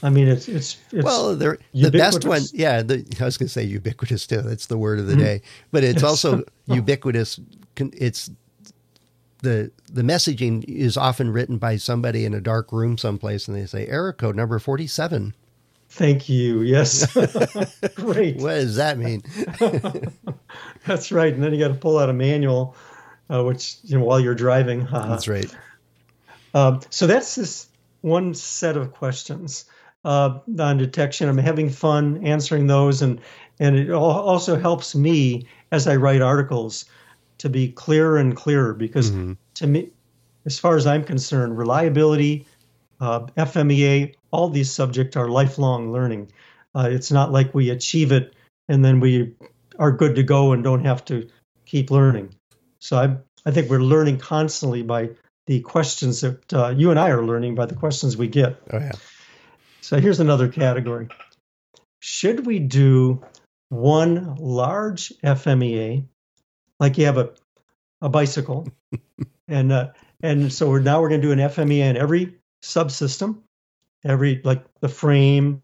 I 0.02 0.11
mean, 0.11 0.28
it's 0.28 0.49
it's, 0.49 0.76
it's 0.93 1.05
well, 1.05 1.35
the 1.35 1.90
best 1.90 2.25
one, 2.25 2.43
yeah. 2.52 2.83
The, 2.83 3.05
I 3.21 3.25
was 3.25 3.38
going 3.38 3.47
to 3.47 3.52
say 3.52 3.64
ubiquitous 3.64 4.26
too. 4.26 4.43
That's 4.43 4.67
the 4.67 4.78
word 4.78 4.99
of 4.99 5.07
the 5.07 5.14
mm-hmm. 5.14 5.23
day, 5.23 5.43
but 5.71 5.83
it's 5.83 6.02
also 6.05 6.45
ubiquitous. 6.67 7.40
It's 7.76 8.31
the 9.42 9.71
the 9.90 10.02
messaging 10.02 10.64
is 10.64 10.97
often 10.97 11.30
written 11.30 11.59
by 11.59 11.76
somebody 11.76 12.25
in 12.25 12.35
a 12.35 12.40
dark 12.40 12.73
room 12.73 12.99
someplace, 12.99 13.49
and 13.49 13.57
they 13.57 13.66
say 13.66 13.87
error 13.87 14.12
code 14.12 14.37
number 14.37 14.59
forty 14.59 14.87
seven. 14.87 15.35
Thank 15.90 16.28
you. 16.28 16.61
Yes. 16.62 17.11
Great. 17.95 18.37
what 18.37 18.54
does 18.54 18.76
that 18.76 18.99
mean? 18.99 19.23
That's 20.87 21.11
right. 21.11 21.33
And 21.33 21.42
then 21.42 21.54
you 21.54 21.59
got 21.59 21.68
to 21.68 21.80
pull 21.80 21.99
out 21.99 22.11
a 22.11 22.12
manual, 22.12 22.76
uh, 23.30 23.42
which 23.42 23.76
you 23.85 23.99
know 23.99 24.04
while 24.04 24.21
you're 24.21 24.35
driving. 24.35 24.87
that's 24.90 25.28
right. 25.28 25.52
Um, 26.54 26.80
so 26.90 27.07
that's 27.07 27.35
this 27.35 27.66
one 28.00 28.35
set 28.35 28.76
of 28.76 28.92
questions 28.92 29.64
uh, 30.04 30.38
on 30.59 30.78
detection. 30.78 31.28
I'm 31.28 31.38
having 31.38 31.71
fun 31.71 32.25
answering 32.25 32.66
those, 32.66 33.02
and 33.02 33.21
and 33.59 33.76
it 33.76 33.90
also 33.90 34.57
helps 34.59 34.95
me 34.95 35.47
as 35.73 35.87
I 35.87 35.97
write 35.97 36.23
articles 36.23 36.85
to 37.38 37.49
be 37.49 37.71
clearer 37.71 38.18
and 38.18 38.37
clearer 38.37 38.75
because 38.75 39.11
mm-hmm. 39.11 39.33
to 39.54 39.66
me, 39.66 39.90
as 40.47 40.59
far 40.59 40.76
as 40.76 40.87
I'm 40.87 41.04
concerned, 41.04 41.59
reliability, 41.59 42.47
uh, 43.00 43.26
FMEA, 43.37 44.14
all 44.30 44.49
these 44.49 44.71
subjects 44.71 45.16
are 45.16 45.28
lifelong 45.28 45.92
learning. 45.92 46.30
Uh, 46.75 46.88
it's 46.90 47.11
not 47.11 47.33
like 47.33 47.54
we 47.54 47.71
achieve 47.71 48.12
it 48.12 48.35
and 48.68 48.85
then 48.85 49.00
we 49.00 49.35
are 49.78 49.92
good 49.92 50.16
to 50.16 50.23
go 50.23 50.52
and 50.52 50.62
don't 50.62 50.85
have 50.85 51.04
to 51.07 51.28
keep 51.64 51.90
learning. 51.90 52.35
So 52.80 52.99
I, 52.99 53.16
I 53.47 53.50
think 53.52 53.71
we're 53.71 53.80
learning 53.80 54.18
constantly 54.18 54.83
by 54.83 55.11
the 55.47 55.61
questions 55.61 56.21
that 56.21 56.52
uh, 56.52 56.68
you 56.68 56.90
and 56.90 56.99
I 56.99 57.11
are 57.11 57.25
learning 57.25 57.54
by 57.54 57.66
the 57.66 57.75
questions 57.75 58.16
we 58.16 58.28
get. 58.28 58.61
Oh 58.71 58.78
yeah. 58.78 58.92
So 59.80 59.99
here's 59.99 60.21
another 60.21 60.49
category. 60.49 61.09
Should 62.00 62.47
we 62.47 62.59
do 62.59 63.25
one 63.71 64.37
large 64.37 65.12
FMEA 65.25 66.04
like 66.80 66.99
you 66.99 67.06
have 67.06 67.18
a, 67.18 67.30
a 68.00 68.08
bicycle 68.08 68.68
and 69.49 69.73
uh, 69.73 69.88
And 70.20 70.52
so 70.52 70.68
we're 70.68 70.80
now 70.80 71.00
we're 71.00 71.08
going 71.08 71.20
to 71.20 71.26
do 71.26 71.32
an 71.32 71.38
FMEA 71.38 71.90
in 71.90 71.97
every 71.97 72.35
subsystem, 72.62 73.38
every 74.04 74.40
like 74.42 74.64
the 74.80 74.88
frame, 74.88 75.62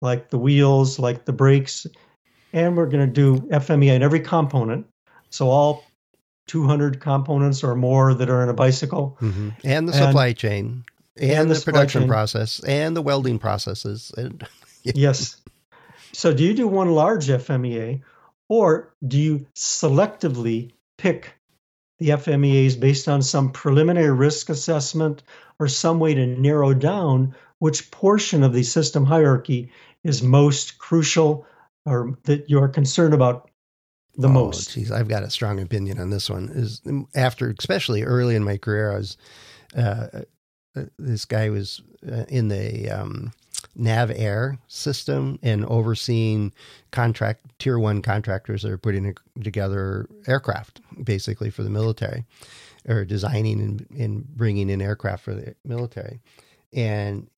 like 0.00 0.30
the 0.30 0.38
wheels, 0.38 0.98
like 0.98 1.26
the 1.26 1.32
brakes, 1.32 1.86
and 2.52 2.76
we're 2.76 2.86
going 2.86 3.06
to 3.06 3.12
do 3.12 3.36
FMEA 3.48 3.94
in 3.94 4.02
every 4.02 4.20
component. 4.20 4.86
So 5.28 5.50
all 5.50 5.84
200 6.48 7.00
components 7.00 7.62
or 7.62 7.74
more 7.74 8.14
that 8.14 8.30
are 8.30 8.42
in 8.42 8.48
a 8.48 8.54
bicycle, 8.54 9.18
mm-hmm. 9.20 9.50
and 9.64 9.86
the 9.86 9.92
supply 9.92 10.28
and, 10.28 10.36
chain, 10.36 10.84
and, 11.18 11.30
and 11.32 11.50
the, 11.50 11.54
the 11.54 11.60
production 11.60 12.02
chain. 12.02 12.08
process, 12.08 12.64
and 12.64 12.96
the 12.96 13.02
welding 13.02 13.38
processes. 13.38 14.12
and 14.16 14.46
yes. 14.82 15.36
So 16.12 16.32
do 16.34 16.42
you 16.42 16.54
do 16.54 16.66
one 16.66 16.90
large 16.90 17.28
FMEA, 17.28 18.00
or 18.50 18.92
do 19.06 19.16
you 19.16 19.46
selectively 19.54 20.72
pick 20.98 21.32
the 22.00 22.08
FMEAs 22.10 22.78
based 22.78 23.08
on 23.08 23.22
some 23.22 23.52
preliminary 23.52 24.10
risk 24.10 24.50
assessment 24.50 25.22
or 25.58 25.68
some 25.68 26.00
way 26.00 26.14
to 26.14 26.26
narrow 26.26 26.74
down 26.74 27.36
which 27.60 27.90
portion 27.90 28.42
of 28.42 28.52
the 28.52 28.64
system 28.64 29.06
hierarchy 29.06 29.70
is 30.02 30.22
most 30.22 30.78
crucial 30.78 31.46
or 31.86 32.18
that 32.24 32.50
you're 32.50 32.68
concerned 32.68 33.14
about 33.14 33.50
the 34.16 34.28
oh, 34.28 34.32
most? 34.32 34.72
Geez, 34.72 34.90
I've 34.90 35.08
got 35.08 35.22
a 35.22 35.30
strong 35.30 35.60
opinion 35.60 36.00
on 36.00 36.10
this 36.10 36.28
one. 36.28 36.48
Is 36.48 36.82
after, 37.14 37.54
especially 37.56 38.02
early 38.02 38.34
in 38.34 38.42
my 38.42 38.56
career, 38.56 38.92
I 38.92 38.96
was 38.96 39.16
uh, 39.76 40.06
uh 40.76 40.84
this 40.98 41.24
guy 41.24 41.50
was 41.50 41.82
uh, 42.10 42.24
in 42.28 42.48
the 42.48 42.90
um, 42.90 43.32
NavAir 43.78 44.58
system 44.68 45.38
and 45.42 45.64
overseeing 45.66 46.52
contract 46.90 47.46
tier 47.58 47.78
one 47.78 48.02
contractors 48.02 48.62
that 48.62 48.72
are 48.72 48.78
putting 48.78 49.14
together 49.42 50.08
aircraft 50.26 50.80
basically 51.04 51.50
for 51.50 51.62
the 51.62 51.70
military 51.70 52.24
or 52.88 53.04
designing 53.04 53.60
and, 53.60 53.86
and 53.98 54.26
bringing 54.36 54.70
in 54.70 54.80
aircraft 54.80 55.24
for 55.24 55.34
the 55.34 55.54
military. 55.64 56.20
And 56.72 57.28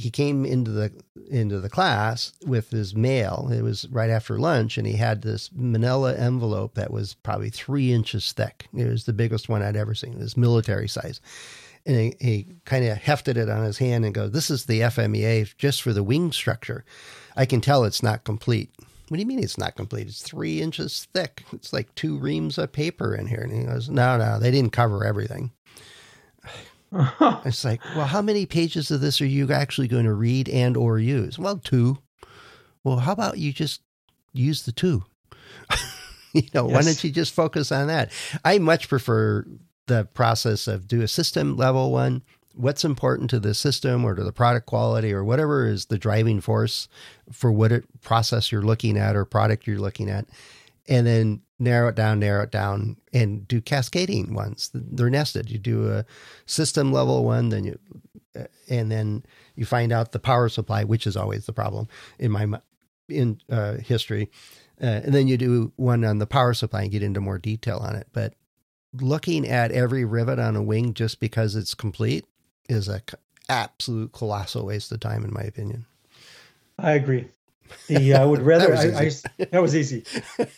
he 0.00 0.10
came 0.10 0.46
into 0.46 0.70
the 0.70 0.92
into 1.30 1.60
the 1.60 1.68
class 1.68 2.32
with 2.46 2.70
his 2.70 2.94
mail. 2.94 3.50
It 3.52 3.62
was 3.62 3.86
right 3.90 4.08
after 4.08 4.38
lunch, 4.38 4.78
and 4.78 4.86
he 4.86 4.94
had 4.94 5.20
this 5.20 5.50
Manila 5.52 6.14
envelope 6.14 6.74
that 6.74 6.90
was 6.92 7.14
probably 7.14 7.50
three 7.50 7.92
inches 7.92 8.32
thick. 8.32 8.66
It 8.74 8.86
was 8.86 9.04
the 9.04 9.12
biggest 9.12 9.48
one 9.48 9.62
I'd 9.62 9.76
ever 9.76 9.94
seen. 9.94 10.14
It 10.14 10.20
was 10.20 10.36
military 10.36 10.88
size, 10.88 11.20
and 11.86 11.96
he, 11.96 12.14
he 12.20 12.46
kind 12.64 12.84
of 12.84 12.98
hefted 12.98 13.36
it 13.36 13.48
on 13.48 13.64
his 13.64 13.78
hand 13.78 14.04
and 14.04 14.14
goes, 14.14 14.32
"This 14.32 14.50
is 14.50 14.66
the 14.66 14.80
FMEA 14.80 15.56
just 15.56 15.82
for 15.82 15.92
the 15.92 16.02
wing 16.02 16.32
structure. 16.32 16.84
I 17.36 17.46
can 17.46 17.60
tell 17.60 17.84
it's 17.84 18.02
not 18.02 18.24
complete." 18.24 18.70
What 19.08 19.16
do 19.16 19.22
you 19.22 19.26
mean 19.26 19.42
it's 19.42 19.58
not 19.58 19.74
complete? 19.74 20.06
It's 20.06 20.22
three 20.22 20.62
inches 20.62 21.08
thick. 21.12 21.44
It's 21.52 21.72
like 21.72 21.92
two 21.96 22.16
reams 22.16 22.58
of 22.58 22.70
paper 22.70 23.12
in 23.12 23.26
here. 23.26 23.40
And 23.40 23.52
he 23.52 23.64
goes, 23.64 23.88
"No, 23.88 24.16
no, 24.16 24.38
they 24.38 24.50
didn't 24.50 24.72
cover 24.72 25.04
everything." 25.04 25.50
it's 27.44 27.64
like, 27.64 27.80
well, 27.96 28.06
how 28.06 28.22
many 28.22 28.46
pages 28.46 28.90
of 28.90 29.00
this 29.00 29.20
are 29.20 29.26
you 29.26 29.52
actually 29.52 29.88
going 29.88 30.04
to 30.04 30.12
read 30.12 30.48
and 30.48 30.76
or 30.76 30.98
use? 30.98 31.38
Well, 31.38 31.58
two. 31.58 31.98
Well, 32.82 32.96
how 32.98 33.12
about 33.12 33.38
you 33.38 33.52
just 33.52 33.82
use 34.32 34.64
the 34.64 34.72
two? 34.72 35.04
you 36.32 36.42
know, 36.54 36.68
yes. 36.68 36.74
why 36.74 36.82
don't 36.82 37.04
you 37.04 37.10
just 37.10 37.34
focus 37.34 37.70
on 37.70 37.86
that? 37.86 38.10
I 38.44 38.58
much 38.58 38.88
prefer 38.88 39.46
the 39.90 40.04
process 40.14 40.68
of 40.68 40.86
do 40.86 41.02
a 41.02 41.08
system 41.08 41.56
level 41.56 41.90
one. 41.90 42.22
What's 42.54 42.84
important 42.84 43.30
to 43.30 43.40
the 43.40 43.54
system 43.54 44.04
or 44.04 44.14
to 44.14 44.24
the 44.24 44.32
product 44.32 44.66
quality 44.66 45.12
or 45.12 45.24
whatever 45.24 45.66
is 45.66 45.86
the 45.86 45.98
driving 45.98 46.40
force 46.40 46.88
for 47.32 47.52
what 47.52 47.72
it, 47.72 47.84
process 48.00 48.50
you're 48.50 48.62
looking 48.62 48.96
at 48.96 49.16
or 49.16 49.24
product 49.24 49.66
you're 49.66 49.78
looking 49.78 50.10
at, 50.10 50.26
and 50.88 51.06
then 51.06 51.42
narrow 51.58 51.88
it 51.88 51.94
down, 51.94 52.18
narrow 52.18 52.42
it 52.42 52.50
down, 52.50 52.96
and 53.12 53.46
do 53.46 53.60
cascading 53.60 54.34
ones. 54.34 54.70
They're 54.74 55.10
nested. 55.10 55.50
You 55.50 55.58
do 55.58 55.90
a 55.90 56.04
system 56.46 56.92
level 56.92 57.24
one, 57.24 57.50
then 57.50 57.64
you, 57.64 57.78
and 58.68 58.90
then 58.90 59.24
you 59.54 59.64
find 59.64 59.92
out 59.92 60.12
the 60.12 60.18
power 60.18 60.48
supply, 60.48 60.84
which 60.84 61.06
is 61.06 61.16
always 61.16 61.46
the 61.46 61.52
problem 61.52 61.88
in 62.18 62.30
my 62.30 62.60
in 63.08 63.40
uh, 63.50 63.74
history, 63.74 64.30
uh, 64.80 65.00
and 65.04 65.12
then 65.12 65.28
you 65.28 65.36
do 65.36 65.72
one 65.76 66.04
on 66.04 66.18
the 66.18 66.26
power 66.26 66.54
supply 66.54 66.82
and 66.82 66.92
get 66.92 67.02
into 67.02 67.20
more 67.20 67.38
detail 67.38 67.78
on 67.78 67.96
it. 67.96 68.06
But 68.12 68.34
looking 68.92 69.46
at 69.46 69.70
every 69.72 70.04
rivet 70.04 70.38
on 70.38 70.56
a 70.56 70.62
wing 70.62 70.94
just 70.94 71.20
because 71.20 71.54
it's 71.54 71.74
complete 71.74 72.24
is 72.68 72.88
a 72.88 73.02
absolute 73.48 74.12
colossal 74.12 74.66
waste 74.66 74.92
of 74.92 75.00
time, 75.00 75.24
in 75.24 75.32
my 75.32 75.42
opinion. 75.42 75.86
I 76.78 76.92
agree. 76.92 77.28
The 77.88 78.14
uh, 78.14 78.22
I 78.22 78.24
would 78.24 78.42
rather 78.42 78.74
that, 78.74 79.02
was 79.02 79.24
I, 79.28 79.42
I, 79.42 79.44
that 79.46 79.62
was 79.62 79.76
easy. 79.76 80.04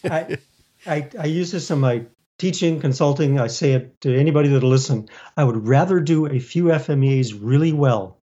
I, 0.05 0.39
I 0.87 1.09
I 1.19 1.25
use 1.27 1.51
this 1.51 1.71
in 1.71 1.81
my 1.81 2.05
teaching, 2.39 2.81
consulting. 2.81 3.39
I 3.39 3.47
say 3.47 3.73
it 3.73 4.01
to 4.03 4.15
anybody 4.15 4.49
that'll 4.49 4.69
listen. 4.69 5.09
I 5.37 5.45
would 5.45 5.67
rather 5.67 6.01
do 6.01 6.27
a 6.27 6.39
few 6.39 6.65
FMEAs 6.65 7.39
really 7.41 7.73
well 7.73 8.19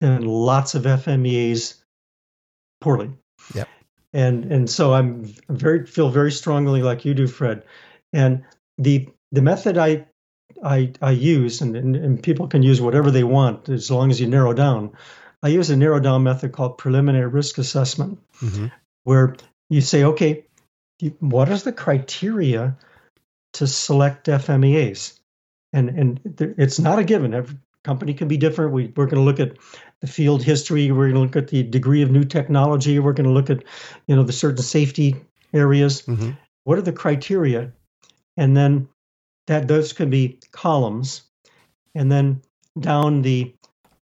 than 0.00 0.24
lots 0.24 0.74
of 0.74 0.84
FMEAs 0.84 1.74
poorly. 2.80 3.10
Yeah. 3.54 3.64
And 4.12 4.50
and 4.52 4.70
so 4.70 4.94
I'm 4.94 5.34
very 5.48 5.86
feel 5.86 6.10
very 6.10 6.32
strongly 6.32 6.82
like 6.82 7.04
you 7.04 7.14
do, 7.14 7.26
Fred. 7.26 7.64
And 8.12 8.44
the 8.78 9.08
the 9.32 9.42
method 9.42 9.76
I 9.76 10.06
I, 10.64 10.92
I 11.00 11.10
use, 11.10 11.60
and, 11.60 11.76
and, 11.76 11.94
and, 11.94 12.22
people 12.22 12.48
can 12.48 12.62
use 12.62 12.80
whatever 12.80 13.10
they 13.10 13.22
want 13.22 13.68
as 13.68 13.90
long 13.90 14.10
as 14.10 14.20
you 14.20 14.26
narrow 14.26 14.54
down. 14.54 14.92
I 15.42 15.48
use 15.48 15.70
a 15.70 15.76
narrow 15.76 16.00
down 16.00 16.22
method 16.22 16.52
called 16.52 16.78
preliminary 16.78 17.26
risk 17.26 17.58
assessment, 17.58 18.18
mm-hmm. 18.40 18.68
where 19.04 19.36
you 19.68 19.82
say, 19.82 20.04
okay, 20.04 20.46
what 21.20 21.48
is 21.48 21.62
the 21.62 21.72
criteria 21.72 22.76
to 23.54 23.66
select 23.66 24.26
FMEAs? 24.26 25.20
And 25.72 25.90
and 25.90 26.54
it's 26.58 26.78
not 26.78 26.98
a 26.98 27.04
given. 27.04 27.34
Every 27.34 27.56
company 27.84 28.14
can 28.14 28.28
be 28.28 28.36
different. 28.36 28.72
We, 28.72 28.92
we're 28.96 29.06
going 29.06 29.16
to 29.16 29.20
look 29.22 29.40
at 29.40 29.58
the 30.00 30.06
field 30.06 30.42
history. 30.42 30.90
We're 30.90 31.10
going 31.10 31.14
to 31.14 31.20
look 31.20 31.36
at 31.36 31.48
the 31.48 31.62
degree 31.62 32.02
of 32.02 32.10
new 32.10 32.24
technology. 32.24 32.98
We're 32.98 33.12
going 33.12 33.26
to 33.26 33.32
look 33.32 33.50
at, 33.50 33.64
you 34.06 34.16
know, 34.16 34.24
the 34.24 34.32
certain 34.32 34.62
safety 34.62 35.16
areas. 35.52 36.02
Mm-hmm. 36.02 36.30
What 36.64 36.78
are 36.78 36.82
the 36.82 36.92
criteria? 36.92 37.72
And 38.38 38.56
then 38.56 38.88
that 39.48 39.68
those 39.68 39.92
could 39.92 40.08
be 40.08 40.38
columns. 40.52 41.22
And 41.94 42.10
then 42.10 42.40
down 42.78 43.20
the 43.20 43.54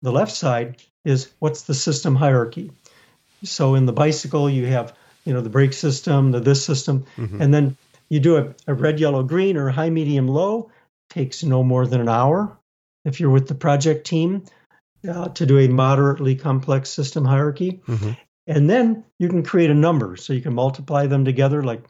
the 0.03 0.11
left 0.11 0.33
side 0.33 0.83
is 1.05 1.31
what's 1.39 1.63
the 1.63 1.75
system 1.75 2.17
hierarchy. 2.17 2.73
So 3.45 3.75
in 3.75 3.87
the 3.87 3.93
bicycle 3.93 4.51
you 4.51 4.67
have 4.67 4.97
you 5.25 5.35
know 5.35 5.43
the 5.43 5.51
brake 5.51 5.75
system 5.75 6.33
the 6.33 6.41
this 6.41 6.65
system. 6.65 7.05
Mm-hmm. 7.17 7.43
and 7.43 7.55
then 7.55 7.77
you 8.09 8.21
do 8.21 8.37
a, 8.37 8.55
a, 8.67 8.75
red 8.75 9.01
yellow 9.01 9.23
green 9.23 9.57
or 9.57 9.69
high 9.69 9.91
medium 9.91 10.27
low. 10.27 10.71
Takes 11.11 11.45
no 11.45 11.63
more 11.63 11.87
than 11.87 12.01
an 12.01 12.09
hour 12.09 12.59
if 13.05 13.21
you're 13.21 13.31
with 13.31 13.47
the 13.47 13.55
project 13.55 14.07
team 14.07 14.45
uh, 15.09 15.29
to 15.29 15.47
do 15.47 15.59
a 15.59 15.69
moderately 15.69 16.35
complex 16.35 16.91
system 16.91 17.25
hierarchy. 17.25 17.83
Mm-hmm. 17.87 18.13
and 18.47 18.71
then 18.71 19.05
you 19.19 19.29
can 19.29 19.43
create 19.43 19.71
a 19.71 19.75
number. 19.75 20.17
So 20.17 20.33
you 20.33 20.41
can 20.41 20.55
multiply 20.55 21.07
them 21.07 21.25
together 21.25 21.63
like 21.63 21.83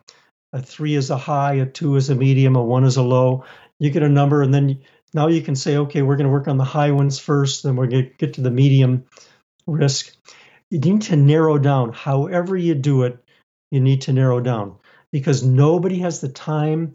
a 0.54 0.62
three 0.62 0.94
is 0.94 1.10
a 1.10 1.18
high, 1.18 1.54
a 1.54 1.66
two 1.66 1.96
is 1.96 2.08
a 2.08 2.14
medium, 2.14 2.54
a 2.54 2.62
one 2.62 2.84
is 2.84 2.96
a 2.96 3.02
low. 3.02 3.44
You 3.80 3.90
get 3.90 4.04
a 4.04 4.08
number, 4.08 4.40
and 4.40 4.54
then 4.54 4.80
now 5.12 5.26
you 5.26 5.42
can 5.42 5.56
say, 5.56 5.76
okay, 5.76 6.02
we're 6.02 6.16
going 6.16 6.28
to 6.28 6.32
work 6.32 6.46
on 6.46 6.58
the 6.58 6.64
high 6.64 6.92
ones 6.92 7.18
first, 7.18 7.64
then 7.64 7.74
we're 7.74 7.88
going 7.88 8.04
to 8.04 8.10
get 8.18 8.34
to 8.34 8.40
the 8.40 8.52
medium 8.52 9.04
risk. 9.66 10.14
You 10.70 10.78
need 10.78 11.02
to 11.02 11.16
narrow 11.16 11.58
down. 11.58 11.92
However, 11.92 12.56
you 12.56 12.74
do 12.76 13.02
it, 13.02 13.18
you 13.72 13.80
need 13.80 14.02
to 14.02 14.12
narrow 14.12 14.40
down 14.40 14.76
because 15.10 15.42
nobody 15.42 15.98
has 15.98 16.20
the 16.20 16.28
time 16.28 16.94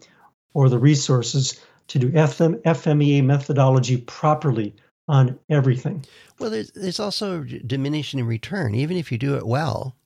or 0.54 0.70
the 0.70 0.78
resources 0.78 1.60
to 1.88 1.98
do 1.98 2.10
FM, 2.10 2.62
FMEA 2.62 3.22
methodology 3.22 3.98
properly 3.98 4.74
on 5.06 5.38
everything. 5.50 6.04
Well, 6.38 6.48
there's, 6.48 6.70
there's 6.70 7.00
also 7.00 7.42
diminishing 7.42 8.24
return. 8.24 8.74
Even 8.74 8.96
if 8.96 9.12
you 9.12 9.18
do 9.18 9.36
it 9.36 9.46
well, 9.46 9.96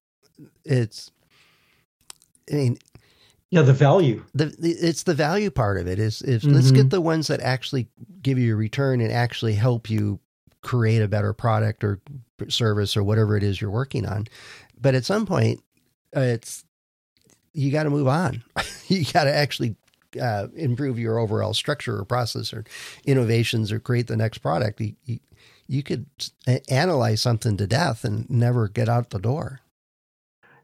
it's, 0.64 1.12
I 2.50 2.54
mean, 2.54 2.78
yeah, 3.54 3.62
the 3.62 3.72
value. 3.72 4.24
The, 4.34 4.46
the, 4.46 4.70
it's 4.70 5.04
the 5.04 5.14
value 5.14 5.48
part 5.48 5.78
of 5.78 5.86
it. 5.86 6.00
Is 6.00 6.22
if 6.22 6.42
mm-hmm. 6.42 6.54
let's 6.54 6.72
get 6.72 6.90
the 6.90 7.00
ones 7.00 7.28
that 7.28 7.38
actually 7.40 7.86
give 8.20 8.36
you 8.36 8.54
a 8.54 8.56
return 8.56 9.00
and 9.00 9.12
actually 9.12 9.54
help 9.54 9.88
you 9.88 10.18
create 10.60 11.02
a 11.02 11.06
better 11.06 11.32
product 11.32 11.84
or 11.84 12.00
service 12.48 12.96
or 12.96 13.04
whatever 13.04 13.36
it 13.36 13.44
is 13.44 13.60
you're 13.60 13.70
working 13.70 14.06
on. 14.06 14.26
But 14.80 14.96
at 14.96 15.04
some 15.04 15.24
point, 15.24 15.62
uh, 16.16 16.20
it's 16.20 16.64
you 17.52 17.70
got 17.70 17.84
to 17.84 17.90
move 17.90 18.08
on. 18.08 18.42
you 18.88 19.04
got 19.04 19.24
to 19.24 19.32
actually 19.32 19.76
uh, 20.20 20.48
improve 20.56 20.98
your 20.98 21.20
overall 21.20 21.54
structure 21.54 21.96
or 21.96 22.04
process 22.04 22.52
or 22.52 22.64
innovations 23.04 23.70
or 23.70 23.78
create 23.78 24.08
the 24.08 24.16
next 24.16 24.38
product. 24.38 24.80
You, 24.80 24.94
you, 25.04 25.20
you 25.68 25.84
could 25.84 26.06
analyze 26.68 27.22
something 27.22 27.56
to 27.56 27.68
death 27.68 28.02
and 28.02 28.28
never 28.28 28.66
get 28.66 28.88
out 28.88 29.10
the 29.10 29.20
door. 29.20 29.60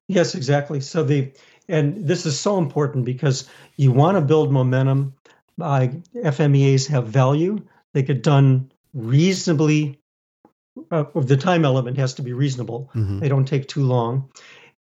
Yes, 0.09 0.35
exactly. 0.35 0.81
So 0.81 1.05
the 1.05 1.33
and 1.71 2.07
this 2.07 2.27
is 2.27 2.39
so 2.39 2.59
important 2.59 3.05
because 3.05 3.49
you 3.77 3.93
want 3.93 4.17
to 4.17 4.21
build 4.21 4.53
momentum. 4.53 5.15
Uh, 5.61 5.89
FMEAs 6.15 6.89
have 6.89 7.09
value. 7.09 7.63
They 7.95 8.03
get 8.03 8.23
done 8.23 8.73
reasonably. 8.95 9.99
Uh, 10.91 11.05
the 11.15 11.37
time 11.37 11.65
element 11.65 11.99
has 11.99 12.15
to 12.15 12.23
be 12.23 12.33
reasonable. 12.33 12.91
Mm-hmm. 12.95 13.19
They 13.19 13.29
don't 13.29 13.47
take 13.47 13.69
too 13.69 13.85
long, 13.85 14.31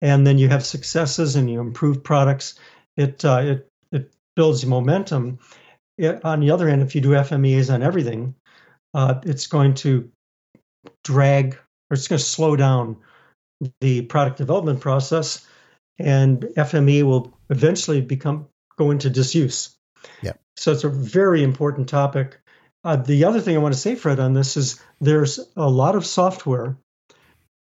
and 0.02 0.26
then 0.26 0.38
you 0.38 0.50
have 0.50 0.66
successes 0.66 1.36
and 1.36 1.50
you 1.50 1.60
improve 1.60 2.04
products. 2.04 2.56
It 2.96 3.24
uh, 3.24 3.42
it 3.44 3.70
it 3.92 4.14
builds 4.36 4.66
momentum, 4.66 5.40
on 6.24 6.40
the 6.40 6.52
other 6.52 6.70
hand, 6.70 6.82
if 6.82 6.96
you 6.96 7.02
do 7.02 7.10
FMEAs 7.10 7.74
on 7.74 7.82
everything, 7.82 8.36
uh, 8.94 9.20
it's 9.24 9.48
going 9.48 9.74
to 9.76 10.12
drag 11.04 11.54
or 11.90 11.96
it's 11.96 12.08
going 12.08 12.20
to 12.20 12.26
slow 12.26 12.56
down 12.56 12.98
the 13.82 14.04
product 14.04 14.38
development 14.38 14.80
process, 14.80 15.46
and 16.00 16.42
FME 16.42 17.04
will 17.04 17.38
eventually 17.50 18.02
become 18.02 18.48
go 18.78 18.92
into 18.92 19.10
disuse. 19.10 19.76
Yeah. 20.22 20.34
So 20.56 20.72
it's 20.72 20.84
a 20.84 20.90
very 20.90 21.44
important 21.44 21.90
topic. 21.90 22.40
Uh, 22.84 22.96
the 22.96 23.26
other 23.26 23.42
thing 23.42 23.56
I 23.56 23.60
want 23.60 23.74
to 23.74 23.80
say, 23.80 23.96
Fred, 23.96 24.20
on 24.20 24.34
this 24.34 24.56
is 24.56 24.80
there's 25.02 25.40
a 25.56 25.70
lot 25.70 25.96
of 25.96 26.06
software 26.06 26.78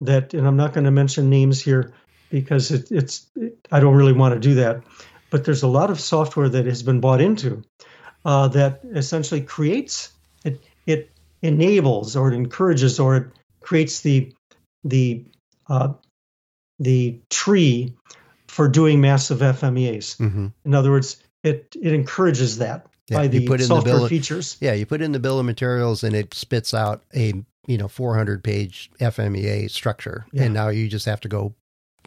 that, 0.01 0.33
and 0.33 0.47
I'm 0.47 0.57
not 0.57 0.73
going 0.73 0.85
to 0.85 0.91
mention 0.91 1.29
names 1.29 1.61
here 1.61 1.93
because 2.29 2.71
it, 2.71 2.91
it's 2.91 3.29
it, 3.35 3.57
I 3.71 3.79
don't 3.79 3.95
really 3.95 4.13
want 4.13 4.33
to 4.33 4.39
do 4.39 4.55
that, 4.55 4.83
but 5.29 5.45
there's 5.45 5.63
a 5.63 5.67
lot 5.67 5.91
of 5.91 5.99
software 5.99 6.49
that 6.49 6.65
has 6.65 6.83
been 6.83 6.99
bought 6.99 7.21
into 7.21 7.63
uh, 8.25 8.47
that 8.49 8.81
essentially 8.83 9.41
creates 9.41 10.11
it 10.43 10.61
it 10.85 11.11
enables 11.41 12.15
or 12.15 12.31
it 12.31 12.35
encourages 12.35 12.99
or 12.99 13.17
it 13.17 13.27
creates 13.61 14.01
the 14.01 14.33
the 14.83 15.25
uh, 15.67 15.93
the 16.79 17.21
tree 17.29 17.93
for 18.53 18.67
doing 18.67 19.01
massive 19.01 19.39
FMEAs. 19.39 20.17
Mm-hmm. 20.17 20.47
In 20.63 20.73
other 20.75 20.91
words, 20.91 21.17
it 21.43 21.75
it 21.81 21.91
encourages 21.91 22.59
that 22.59 22.85
yeah, 23.09 23.17
by 23.17 23.27
the 23.27 23.45
software 23.59 23.97
the 23.97 24.03
of, 24.03 24.09
features. 24.09 24.57
Yeah, 24.61 24.73
you 24.73 24.85
put 24.85 25.01
in 25.01 25.11
the 25.11 25.19
bill 25.19 25.39
of 25.39 25.45
materials 25.45 26.03
and 26.03 26.15
it 26.15 26.33
spits 26.35 26.73
out 26.73 27.03
a 27.15 27.33
you 27.65 27.77
know 27.77 27.87
400 27.87 28.43
page 28.43 28.91
FMEA 28.99 29.71
structure, 29.71 30.27
yeah. 30.31 30.43
and 30.43 30.53
now 30.53 30.69
you 30.69 30.87
just 30.87 31.07
have 31.07 31.19
to 31.21 31.27
go 31.27 31.55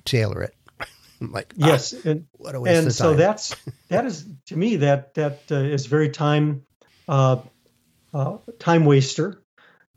tailor 0.04 0.42
it. 0.42 0.54
like 1.20 1.52
yes, 1.56 1.94
ah, 1.94 2.10
and 2.10 2.26
what 2.32 2.54
a 2.54 2.60
waste 2.60 2.82
and 2.84 2.92
so 2.94 3.14
that's 3.14 3.56
that 3.88 4.06
is 4.06 4.24
to 4.46 4.56
me 4.56 4.76
that 4.76 5.14
that 5.14 5.40
uh, 5.50 5.56
is 5.56 5.86
very 5.86 6.10
time 6.10 6.62
uh, 7.08 7.38
uh, 8.14 8.38
time 8.60 8.84
waster. 8.84 9.42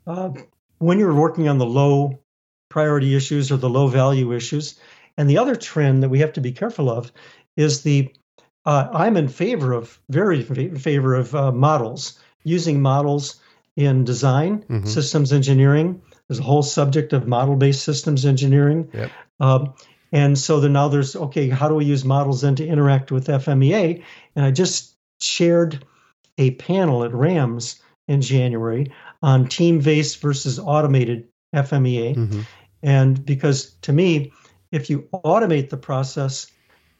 Uh, 0.04 0.30
when 0.78 0.98
you're 0.98 1.14
working 1.14 1.48
on 1.48 1.58
the 1.58 1.66
low 1.66 2.18
priority 2.70 3.14
issues 3.14 3.52
or 3.52 3.56
the 3.56 3.70
low 3.70 3.86
value 3.86 4.32
issues, 4.32 4.80
and 5.16 5.28
the 5.28 5.38
other 5.38 5.56
trend 5.56 6.02
that 6.02 6.08
we 6.08 6.20
have 6.20 6.32
to 6.34 6.40
be 6.40 6.52
careful 6.52 6.90
of 6.90 7.12
is 7.56 7.82
the 7.82 8.12
uh, 8.66 8.88
I'm 8.92 9.16
in 9.16 9.28
favor 9.28 9.72
of 9.72 9.98
very 10.08 10.46
in 10.46 10.78
favor 10.78 11.14
of 11.14 11.34
uh, 11.34 11.52
models 11.52 12.18
using 12.44 12.80
models 12.82 13.40
in 13.76 14.04
design 14.04 14.64
mm-hmm. 14.68 14.86
systems 14.86 15.32
engineering. 15.32 16.02
There's 16.28 16.40
a 16.40 16.44
whole 16.44 16.62
subject 16.62 17.12
of 17.12 17.26
model 17.26 17.56
based 17.56 17.82
systems 17.82 18.26
engineering. 18.26 18.90
Yep. 18.92 19.10
Um, 19.40 19.74
and 20.12 20.38
so 20.38 20.60
then 20.60 20.72
now 20.72 20.88
there's 20.88 21.16
okay, 21.16 21.48
how 21.48 21.68
do 21.68 21.74
we 21.74 21.84
use 21.84 22.04
models 22.04 22.42
then 22.42 22.56
to 22.56 22.66
interact 22.66 23.10
with 23.10 23.28
FMEA? 23.28 24.02
And 24.36 24.44
I 24.44 24.50
just 24.50 24.96
shared 25.20 25.84
a 26.38 26.52
panel 26.52 27.04
at 27.04 27.14
RAMS 27.14 27.80
in 28.08 28.20
January 28.20 28.92
on 29.22 29.48
team 29.48 29.80
based 29.80 30.20
versus 30.20 30.58
automated 30.58 31.28
FMEA. 31.54 32.16
Mm-hmm. 32.16 32.40
And 32.82 33.24
because 33.24 33.72
to 33.82 33.92
me, 33.92 34.32
if 34.70 34.90
you 34.90 35.08
automate 35.12 35.70
the 35.70 35.76
process, 35.76 36.46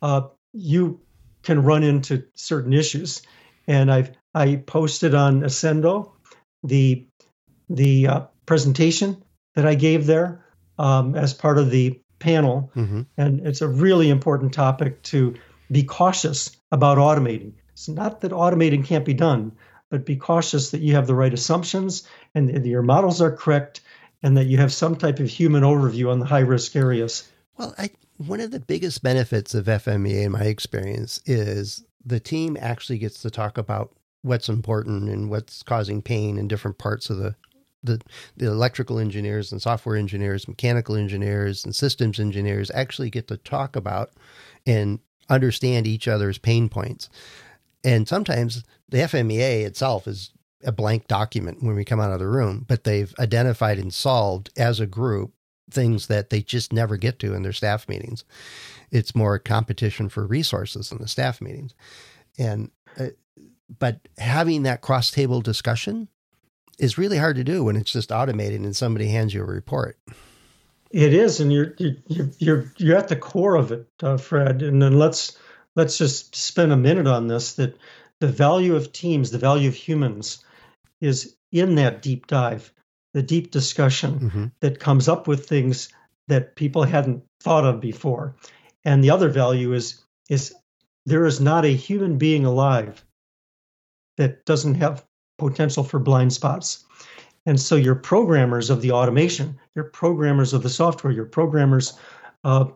uh, 0.03 0.23
you 0.53 1.01
can 1.43 1.63
run 1.63 1.83
into 1.83 2.25
certain 2.35 2.73
issues. 2.73 3.23
And 3.67 3.91
I've 3.91 4.13
I 4.35 4.57
posted 4.57 5.15
on 5.15 5.41
Accendo 5.41 6.13
the 6.63 7.07
the 7.69 8.07
uh, 8.07 8.21
presentation 8.47 9.23
that 9.55 9.67
I 9.67 9.75
gave 9.75 10.07
there 10.07 10.45
um, 10.79 11.15
as 11.15 11.35
part 11.35 11.59
of 11.59 11.71
the 11.71 12.01
panel, 12.19 12.71
mm-hmm. 12.75 13.03
and 13.17 13.47
it's 13.47 13.63
a 13.63 13.69
really 13.69 14.11
important 14.11 14.53
topic 14.53 15.03
to 15.03 15.35
be 15.71 15.85
cautious 15.85 16.57
about 16.71 16.99
automating. 16.99 17.53
It's 17.73 17.89
not 17.89 18.21
that 18.21 18.33
automating 18.33 18.85
can't 18.85 19.05
be 19.05 19.15
done, 19.15 19.53
but 19.89 20.05
be 20.05 20.17
cautious 20.17 20.71
that 20.71 20.81
you 20.81 20.95
have 20.95 21.07
the 21.07 21.15
right 21.15 21.33
assumptions 21.33 22.07
and 22.35 22.49
that 22.49 22.67
your 22.67 22.83
models 22.83 23.21
are 23.21 23.33
correct 23.33 23.81
and 24.23 24.37
that 24.37 24.47
you 24.47 24.59
have 24.59 24.73
some 24.73 24.97
type 24.97 25.19
of 25.19 25.29
human 25.29 25.63
overview 25.63 26.11
on 26.11 26.19
the 26.19 26.27
high 26.27 26.41
risk 26.41 26.77
areas. 26.77 27.29
Well, 27.61 27.75
I, 27.77 27.91
one 28.17 28.41
of 28.41 28.53
the 28.53 28.59
biggest 28.59 29.03
benefits 29.03 29.55
of 29.55 29.67
FMEA 29.67 30.25
in 30.25 30.33
my 30.33 30.45
experience 30.45 31.21
is 31.27 31.85
the 32.03 32.19
team 32.19 32.57
actually 32.59 32.97
gets 32.97 33.21
to 33.21 33.31
talk 33.31 33.59
about 33.59 33.95
what's 34.23 34.49
important 34.49 35.11
and 35.11 35.29
what's 35.29 35.63
causing 35.63 36.01
pain 36.01 36.39
in 36.39 36.49
different 36.49 36.79
parts 36.79 37.11
of 37.11 37.19
the 37.19 37.35
the, 37.83 38.01
the 38.37 38.47
electrical 38.47 38.99
engineers 38.99 39.53
and 39.53 39.61
software 39.61 39.97
engineers, 39.97 40.49
mechanical 40.49 40.97
engineers 40.97 41.65
and 41.65 41.77
systems 41.77 42.19
engineers 42.19 42.71
actually 42.75 43.11
get 43.11 43.29
to 43.29 43.37
talk 43.37 43.77
about 43.77 44.11
and 44.67 44.99
understand 45.29 45.87
each 45.87 46.09
other's 46.09 46.39
pain 46.39 46.71
points. 46.71 47.11
And 47.85 48.09
sometimes 48.09 48.65
the 48.89 48.99
FMEA 48.99 49.67
itself 49.67 50.07
is 50.07 50.31
a 50.65 50.73
blank 50.73 51.09
document 51.09 51.63
when 51.63 51.75
we 51.75 51.85
come 51.85 52.01
out 52.01 52.13
of 52.13 52.21
the 52.21 52.27
room, 52.27 52.65
but 52.67 52.85
they've 52.85 53.15
identified 53.19 53.79
and 53.79 53.93
solved 53.93 54.51
as 54.59 54.81
a 54.81 54.87
group 54.87 55.33
things 55.73 56.07
that 56.09 56.31
they 56.31 56.43
just 56.43 56.73
never 56.73 56.97
get 56.97 57.19
to 57.21 57.35
in 57.35 57.43
their 57.43 57.53
staff 57.53 57.89
meetings. 57.89 58.25
It's 58.91 59.15
more 59.15 59.39
competition 59.39 60.09
for 60.09 60.27
resources 60.27 60.93
in 60.93 60.99
the 60.99 61.09
staff 61.09 61.41
meetings. 61.41 61.75
And, 62.39 62.71
uh, 62.99 63.09
but 63.79 64.01
having 64.19 64.65
that 64.65 64.81
cross 64.81 65.11
table 65.11 65.41
discussion 65.41 66.09
is 66.79 66.99
really 66.99 67.19
hard 67.19 67.37
to 67.37 67.45
do 67.45 67.65
when 67.65 67.77
it's 67.77 67.93
just 67.93 68.11
automated 68.11 68.61
and 68.63 68.75
somebody 68.75 69.09
hands 69.09 69.35
you 69.35 69.43
a 69.43 69.45
report. 69.45 69.99
It 70.91 71.15
is, 71.15 71.39
and 71.39 71.53
you're 71.53 71.75
you're 71.79 71.97
you're 72.39 72.73
you're 72.77 72.97
at 72.97 73.09
the 73.09 73.17
core 73.17 73.55
of 73.55 73.71
it, 73.71 73.87
uh, 74.03 74.17
Fred. 74.17 74.63
And 74.63 74.83
then 74.83 74.99
let's 74.99 75.39
let's 75.77 75.97
just 75.97 76.35
spend 76.35 76.73
a 76.73 76.77
minute 76.77 77.07
on 77.07 77.29
this. 77.29 77.55
That 77.55 77.77
the 78.19 78.27
value 78.27 78.75
of 78.75 78.93
teams, 78.93 79.31
the 79.31 79.39
value 79.39 79.69
of 79.69 79.75
humans, 79.75 80.45
is 81.01 81.37
in 81.53 81.77
that 81.77 82.03
deep 82.03 82.27
dive, 82.27 82.73
the 83.13 83.23
deep 83.23 83.51
discussion 83.51 84.21
mm-hmm. 84.21 84.47
that 84.61 84.81
comes 84.81 85.09
up 85.09 85.27
with 85.27 85.47
things 85.47 85.89
that 86.29 86.57
people 86.57 86.85
hadn't 86.85 87.25
thought 87.41 87.65
of 87.65 87.81
before. 87.81 88.37
And 88.85 89.03
the 89.03 89.11
other 89.11 89.29
value 89.29 89.73
is 89.73 90.03
is 90.29 90.55
there 91.07 91.27
is 91.27 91.41
not 91.41 91.65
a 91.65 91.75
human 91.75 92.19
being 92.19 92.45
alive 92.45 93.05
that 94.17 94.45
doesn't 94.45 94.77
have 94.77 95.05
potential 95.39 95.83
for 95.83 95.99
blind 95.99 96.33
spots. 96.33 96.85
And 97.47 97.59
so 97.59 97.75
your 97.75 97.95
programmers 97.95 98.71
of 98.71 98.83
the 98.83 98.93
automation, 98.93 99.59
your 99.75 99.87
programmers 99.87 100.53
of 100.53 100.63
the 100.63 100.69
software, 100.69 101.13
your 101.13 101.25
programmers 101.25 101.95
uh, 102.45 102.67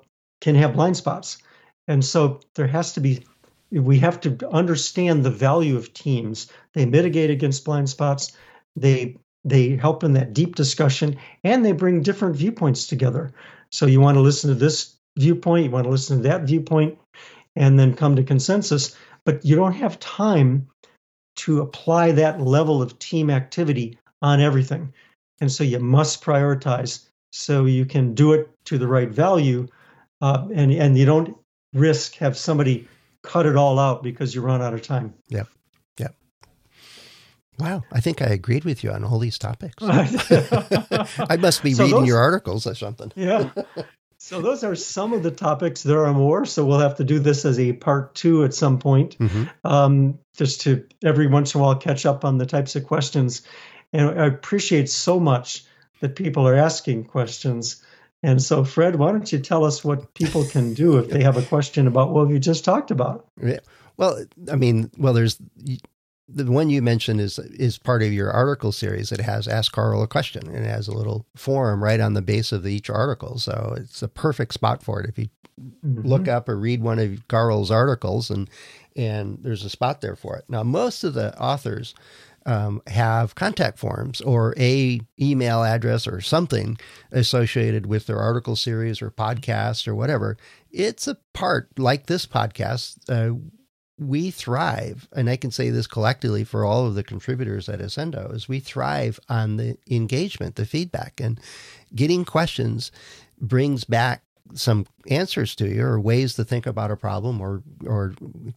can 0.40 0.55
have 0.55 0.75
blind 0.75 0.97
spots. 0.97 1.38
And 1.87 2.05
so 2.05 2.40
there 2.55 2.66
has 2.66 2.94
to 2.94 3.01
be 3.01 3.25
we 3.70 3.99
have 3.99 4.20
to 4.20 4.49
understand 4.51 5.25
the 5.25 5.31
value 5.31 5.77
of 5.77 5.92
teams. 5.92 6.51
They 6.75 6.87
mitigate 6.87 7.31
against 7.31 7.64
blind 7.64 7.90
spots. 7.90 8.33
They 8.77 9.16
they 9.44 9.76
help 9.76 10.02
in 10.04 10.14
that 10.14 10.33
deep 10.33 10.54
discussion, 10.54 11.18
and 11.42 11.64
they 11.64 11.72
bring 11.72 12.02
different 12.02 12.37
viewpoints 12.37 12.87
together. 12.87 13.33
So 13.70 13.87
you 13.87 14.00
want 14.00 14.16
to 14.16 14.22
listen 14.22 14.48
to 14.48 14.54
this 14.54 14.96
viewpoint, 15.16 15.66
you 15.66 15.70
want 15.70 15.85
to 15.85 15.90
listen 15.90 16.18
to 16.18 16.22
that 16.28 16.42
viewpoint, 16.42 16.98
and 17.57 17.78
then 17.78 17.94
come 17.94 18.16
to 18.16 18.22
consensus. 18.22 18.96
But 19.24 19.44
you 19.44 19.57
don't 19.57 19.72
have 19.72 20.00
time 20.00 20.68
to 21.37 21.61
apply 21.61 22.12
that 22.12 22.40
level 22.40 22.80
of 22.80 22.98
team 22.98 23.30
activity 23.30 23.98
on 24.22 24.40
everything, 24.40 24.92
and 25.40 25.50
so 25.50 25.64
you 25.64 25.80
must 25.80 26.22
prioritize 26.22 27.07
so 27.33 27.64
you 27.64 27.85
can 27.85 28.14
do 28.14 28.33
it 28.33 28.48
to 28.66 28.78
the 28.78 28.87
right 28.87 29.11
value, 29.11 29.66
uh, 30.20 30.46
and 30.54 30.72
and 30.72 30.96
you 30.96 31.04
don't 31.04 31.37
risk 31.74 32.14
have 32.14 32.37
somebody 32.37 32.88
cut 33.22 33.46
it 33.46 33.57
all 33.57 33.78
out 33.78 34.02
because 34.02 34.35
you 34.35 34.40
run 34.40 34.62
out 34.62 34.74
of 34.74 34.83
time. 34.83 35.12
Yeah. 35.28 35.44
Wow. 37.58 37.84
I 37.92 38.00
think 38.00 38.20
I 38.20 38.26
agreed 38.26 38.64
with 38.64 38.82
you 38.82 38.90
on 38.90 39.04
all 39.04 39.18
these 39.18 39.38
topics. 39.38 39.76
I 39.80 41.36
must 41.38 41.62
be 41.62 41.72
so 41.72 41.84
reading 41.84 42.00
those, 42.00 42.08
your 42.08 42.18
articles 42.18 42.66
or 42.66 42.74
something. 42.74 43.12
yeah. 43.16 43.50
So 44.18 44.40
those 44.40 44.64
are 44.64 44.74
some 44.74 45.12
of 45.12 45.22
the 45.22 45.30
topics. 45.30 45.82
There 45.82 46.06
are 46.06 46.14
more. 46.14 46.44
So 46.46 46.64
we'll 46.64 46.80
have 46.80 46.96
to 46.96 47.04
do 47.04 47.18
this 47.18 47.44
as 47.44 47.58
a 47.58 47.72
part 47.72 48.14
two 48.14 48.44
at 48.44 48.54
some 48.54 48.78
point, 48.78 49.18
mm-hmm. 49.18 49.44
um, 49.64 50.18
just 50.36 50.62
to 50.62 50.86
every 51.04 51.26
once 51.26 51.54
in 51.54 51.60
a 51.60 51.64
while 51.64 51.76
catch 51.76 52.06
up 52.06 52.24
on 52.24 52.38
the 52.38 52.46
types 52.46 52.76
of 52.76 52.84
questions. 52.84 53.42
And 53.92 54.18
I 54.20 54.26
appreciate 54.26 54.88
so 54.90 55.20
much 55.20 55.64
that 56.00 56.16
people 56.16 56.48
are 56.48 56.56
asking 56.56 57.04
questions. 57.04 57.82
And 58.22 58.42
so, 58.42 58.64
Fred, 58.64 58.96
why 58.96 59.12
don't 59.12 59.30
you 59.30 59.38
tell 59.38 59.64
us 59.64 59.84
what 59.84 60.14
people 60.14 60.44
can 60.44 60.74
do 60.74 60.98
if 60.98 61.10
they 61.10 61.22
have 61.22 61.36
a 61.36 61.42
question 61.42 61.86
about 61.86 62.10
what 62.10 62.26
we 62.26 62.38
just 62.38 62.64
talked 62.64 62.90
about? 62.90 63.26
Yeah. 63.40 63.60
Well, 63.96 64.24
I 64.50 64.56
mean, 64.56 64.90
well, 64.96 65.12
there's 65.12 65.38
the 66.28 66.50
one 66.50 66.70
you 66.70 66.80
mentioned 66.80 67.20
is 67.20 67.38
is 67.38 67.78
part 67.78 68.02
of 68.02 68.12
your 68.12 68.30
article 68.30 68.72
series. 68.72 69.12
It 69.12 69.20
has 69.20 69.46
Ask 69.46 69.72
Carl 69.72 70.02
a 70.02 70.06
question 70.06 70.46
and 70.48 70.64
it 70.64 70.68
has 70.68 70.88
a 70.88 70.94
little 70.94 71.26
forum 71.37 71.82
right 71.82 72.00
on 72.00 72.14
the 72.14 72.22
base 72.22 72.52
of 72.52 72.66
each 72.66 72.88
article. 72.88 73.38
So 73.38 73.74
it's 73.76 74.02
a 74.02 74.08
perfect 74.08 74.54
spot 74.54 74.82
for 74.82 75.00
it. 75.00 75.08
If 75.08 75.18
you 75.18 75.28
mm-hmm. 75.60 76.06
look 76.06 76.28
up 76.28 76.48
or 76.48 76.56
read 76.56 76.82
one 76.82 76.98
of 76.98 77.28
Carl's 77.28 77.70
articles 77.70 78.30
and 78.30 78.48
and 78.96 79.38
there's 79.42 79.64
a 79.64 79.70
spot 79.70 80.00
there 80.00 80.16
for 80.16 80.37
it. 80.37 80.44
Now, 80.48 80.62
most 80.62 81.04
of 81.04 81.14
the 81.14 81.37
authors 81.38 81.94
um, 82.46 82.82
have 82.87 83.34
contact 83.34 83.78
forms 83.78 84.20
or 84.20 84.54
a 84.58 85.00
email 85.20 85.64
address 85.64 86.06
or 86.06 86.20
something 86.20 86.78
associated 87.10 87.87
with 87.87 88.06
their 88.06 88.18
article 88.18 88.54
series 88.54 89.00
or 89.02 89.10
podcast 89.10 89.88
or 89.88 89.94
whatever. 89.94 90.37
It's 90.70 91.08
a 91.08 91.16
part 91.32 91.70
like 91.78 92.06
this 92.06 92.26
podcast. 92.26 92.98
Uh, 93.08 93.38
we 93.98 94.30
thrive, 94.30 95.09
and 95.12 95.30
I 95.30 95.37
can 95.37 95.50
say 95.50 95.70
this 95.70 95.87
collectively 95.87 96.42
for 96.44 96.64
all 96.64 96.87
of 96.87 96.94
the 96.94 97.04
contributors 97.04 97.68
at 97.68 97.80
Accendo, 97.80 98.35
is 98.35 98.48
we 98.48 98.61
thrive 98.61 99.20
on 99.28 99.57
the 99.57 99.78
engagement, 99.88 100.57
the 100.57 100.66
feedback, 100.66 101.20
and 101.20 101.40
getting 101.94 102.24
questions 102.24 102.90
brings 103.40 103.85
back 103.85 104.22
some 104.52 104.87
answers 105.09 105.54
to 105.57 105.68
you 105.68 105.83
or 105.83 105.98
ways 105.98 106.35
to 106.35 106.44
think 106.44 106.66
about 106.66 106.90
a 106.90 106.96
problem 106.96 107.40
or 107.40 107.62
or 107.87 108.14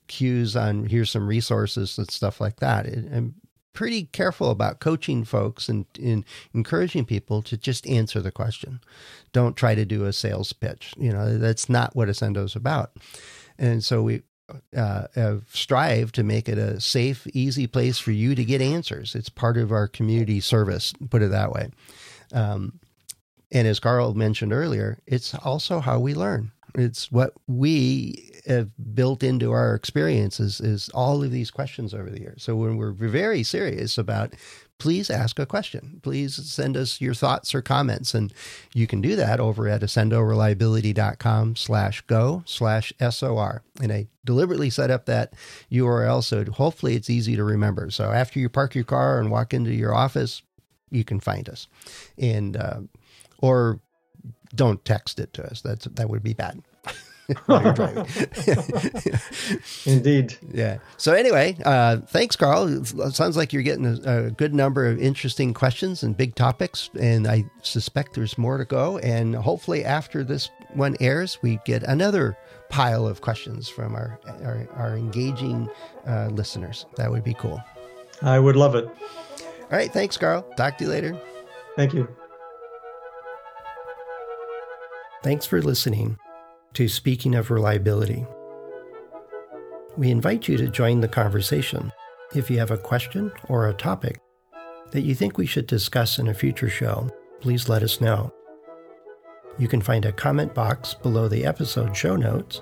cues 0.07 0.55
on 0.55 0.85
here's 0.85 1.09
some 1.09 1.25
resources 1.25 1.97
and 1.97 2.11
stuff 2.11 2.41
like 2.41 2.57
that. 2.57 2.85
I'm 2.85 3.35
pretty 3.77 4.05
careful 4.05 4.49
about 4.49 4.79
coaching 4.79 5.23
folks 5.23 5.69
and, 5.69 5.85
and 6.01 6.25
encouraging 6.53 7.05
people 7.05 7.43
to 7.43 7.55
just 7.55 7.87
answer 7.87 8.19
the 8.19 8.31
question. 8.31 8.81
Don't 9.33 9.55
try 9.55 9.75
to 9.75 9.85
do 9.85 10.05
a 10.05 10.13
sales 10.13 10.51
pitch. 10.51 10.93
You 10.97 11.13
know, 11.13 11.37
that's 11.37 11.69
not 11.69 11.95
what 11.95 12.09
Accendo 12.09 12.43
is 12.43 12.55
about. 12.55 12.91
And 13.59 13.83
so 13.83 14.01
we 14.01 14.23
uh, 14.75 15.07
to 16.13 16.23
make 16.23 16.47
it 16.47 16.57
a 16.57 16.79
safe, 16.79 17.27
easy 17.33 17.67
place 17.67 17.99
for 17.99 18.11
you 18.11 18.35
to 18.35 18.45
get 18.45 18.61
answers. 18.61 19.15
It's 19.15 19.29
part 19.29 19.57
of 19.57 19.71
our 19.71 19.87
community 19.87 20.39
service, 20.39 20.93
put 21.09 21.21
it 21.21 21.31
that 21.31 21.51
way. 21.51 21.69
Um, 22.33 22.79
and 23.51 23.67
as 23.67 23.79
Carl 23.79 24.13
mentioned 24.13 24.53
earlier, 24.53 24.99
it's 25.05 25.33
also 25.35 25.79
how 25.79 25.99
we 25.99 26.13
learn. 26.13 26.51
It's 26.77 27.11
what 27.11 27.33
we 27.47 28.31
have 28.45 28.69
built 28.93 29.23
into 29.23 29.51
our 29.51 29.73
experiences 29.73 30.61
is 30.61 30.89
all 30.89 31.23
of 31.23 31.31
these 31.31 31.51
questions 31.51 31.93
over 31.93 32.09
the 32.09 32.21
years. 32.21 32.43
So 32.43 32.55
when 32.55 32.77
we're 32.77 32.91
very 32.91 33.43
serious 33.43 33.97
about 33.97 34.33
please 34.79 35.09
ask 35.09 35.39
a 35.39 35.45
question. 35.45 35.99
Please 36.03 36.35
send 36.35 36.77
us 36.77 37.01
your 37.01 37.13
thoughts 37.13 37.55
or 37.55 37.61
comments. 37.61 38.13
And 38.13 38.33
you 38.73 38.87
can 38.87 39.01
do 39.01 39.15
that 39.15 39.39
over 39.39 39.67
at 39.67 39.81
accendoreliability.com 39.81 41.55
slash 41.55 42.01
go 42.01 42.43
slash 42.45 42.93
SOR. 43.09 43.63
And 43.81 43.91
I 43.91 44.07
deliberately 44.23 44.69
set 44.69 44.91
up 44.91 45.05
that 45.05 45.33
URL 45.71 46.23
so 46.23 46.45
hopefully 46.51 46.95
it's 46.95 47.09
easy 47.09 47.35
to 47.35 47.43
remember. 47.43 47.89
So 47.89 48.11
after 48.11 48.39
you 48.39 48.49
park 48.49 48.75
your 48.75 48.83
car 48.83 49.19
and 49.19 49.31
walk 49.31 49.53
into 49.53 49.73
your 49.73 49.93
office, 49.93 50.41
you 50.91 51.03
can 51.03 51.19
find 51.19 51.49
us. 51.49 51.67
And, 52.17 52.55
uh, 52.55 52.81
or 53.39 53.79
don't 54.55 54.83
text 54.85 55.19
it 55.19 55.33
to 55.33 55.45
us. 55.45 55.61
That's 55.61 55.85
that 55.85 56.09
would 56.09 56.23
be 56.23 56.33
bad. 56.33 56.61
while 57.45 57.61
you're 57.61 57.73
driving. 57.73 58.05
Indeed. 59.85 60.37
Yeah. 60.53 60.77
So 60.95 61.13
anyway, 61.13 61.57
uh, 61.65 61.97
thanks, 62.07 62.37
Carl. 62.37 62.67
It 62.67 63.15
sounds 63.15 63.35
like 63.35 63.51
you're 63.51 63.63
getting 63.63 63.85
a, 63.85 64.27
a, 64.27 64.31
good 64.31 64.53
number 64.53 64.87
of 64.87 64.97
interesting 64.99 65.53
questions 65.53 66.03
and 66.03 66.15
big 66.15 66.35
topics, 66.35 66.89
and 66.97 67.27
I 67.27 67.45
suspect 67.61 68.13
there's 68.13 68.37
more 68.37 68.57
to 68.57 68.65
go. 68.65 68.97
And 68.99 69.35
hopefully, 69.35 69.83
after 69.83 70.23
this 70.23 70.49
one 70.73 70.95
airs, 71.01 71.39
we 71.41 71.59
get 71.65 71.83
another 71.83 72.37
pile 72.69 73.05
of 73.05 73.19
questions 73.19 73.67
from 73.67 73.95
our 73.95 74.19
our, 74.43 74.67
our 74.75 74.97
engaging 74.97 75.69
uh, 76.07 76.27
listeners. 76.27 76.85
That 76.95 77.11
would 77.11 77.25
be 77.25 77.33
cool. 77.33 77.61
I 78.21 78.39
would 78.39 78.55
love 78.55 78.75
it. 78.75 78.85
All 78.85 79.77
right. 79.77 79.91
Thanks, 79.91 80.15
Carl. 80.15 80.43
Talk 80.55 80.77
to 80.77 80.85
you 80.85 80.89
later. 80.89 81.19
Thank 81.75 81.93
you. 81.93 82.07
Thanks 85.23 85.45
for 85.45 85.61
listening 85.61 86.17
to 86.77 86.87
Speaking 86.87 87.33
of 87.33 87.49
Reliability. 87.49 88.23
We 89.97 90.11
invite 90.11 90.47
you 90.47 90.57
to 90.57 90.67
join 90.67 91.01
the 91.01 91.07
conversation 91.07 91.91
if 92.35 92.51
you 92.51 92.59
have 92.59 92.69
a 92.69 92.77
question 92.77 93.31
or 93.49 93.67
a 93.67 93.73
topic 93.73 94.19
that 94.91 95.01
you 95.01 95.15
think 95.15 95.39
we 95.39 95.47
should 95.47 95.65
discuss 95.65 96.19
in 96.19 96.27
a 96.27 96.35
future 96.35 96.69
show. 96.69 97.09
Please 97.41 97.67
let 97.67 97.81
us 97.81 97.99
know. 97.99 98.31
You 99.57 99.67
can 99.67 99.81
find 99.81 100.05
a 100.05 100.11
comment 100.11 100.53
box 100.53 100.93
below 100.93 101.27
the 101.27 101.47
episode 101.47 101.97
show 101.97 102.15
notes 102.15 102.61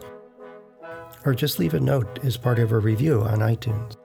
or 1.25 1.33
just 1.33 1.59
leave 1.59 1.73
a 1.73 1.79
note 1.81 2.23
as 2.23 2.37
part 2.37 2.59
of 2.59 2.71
a 2.71 2.79
review 2.79 3.21
on 3.21 3.39
iTunes. 3.39 3.97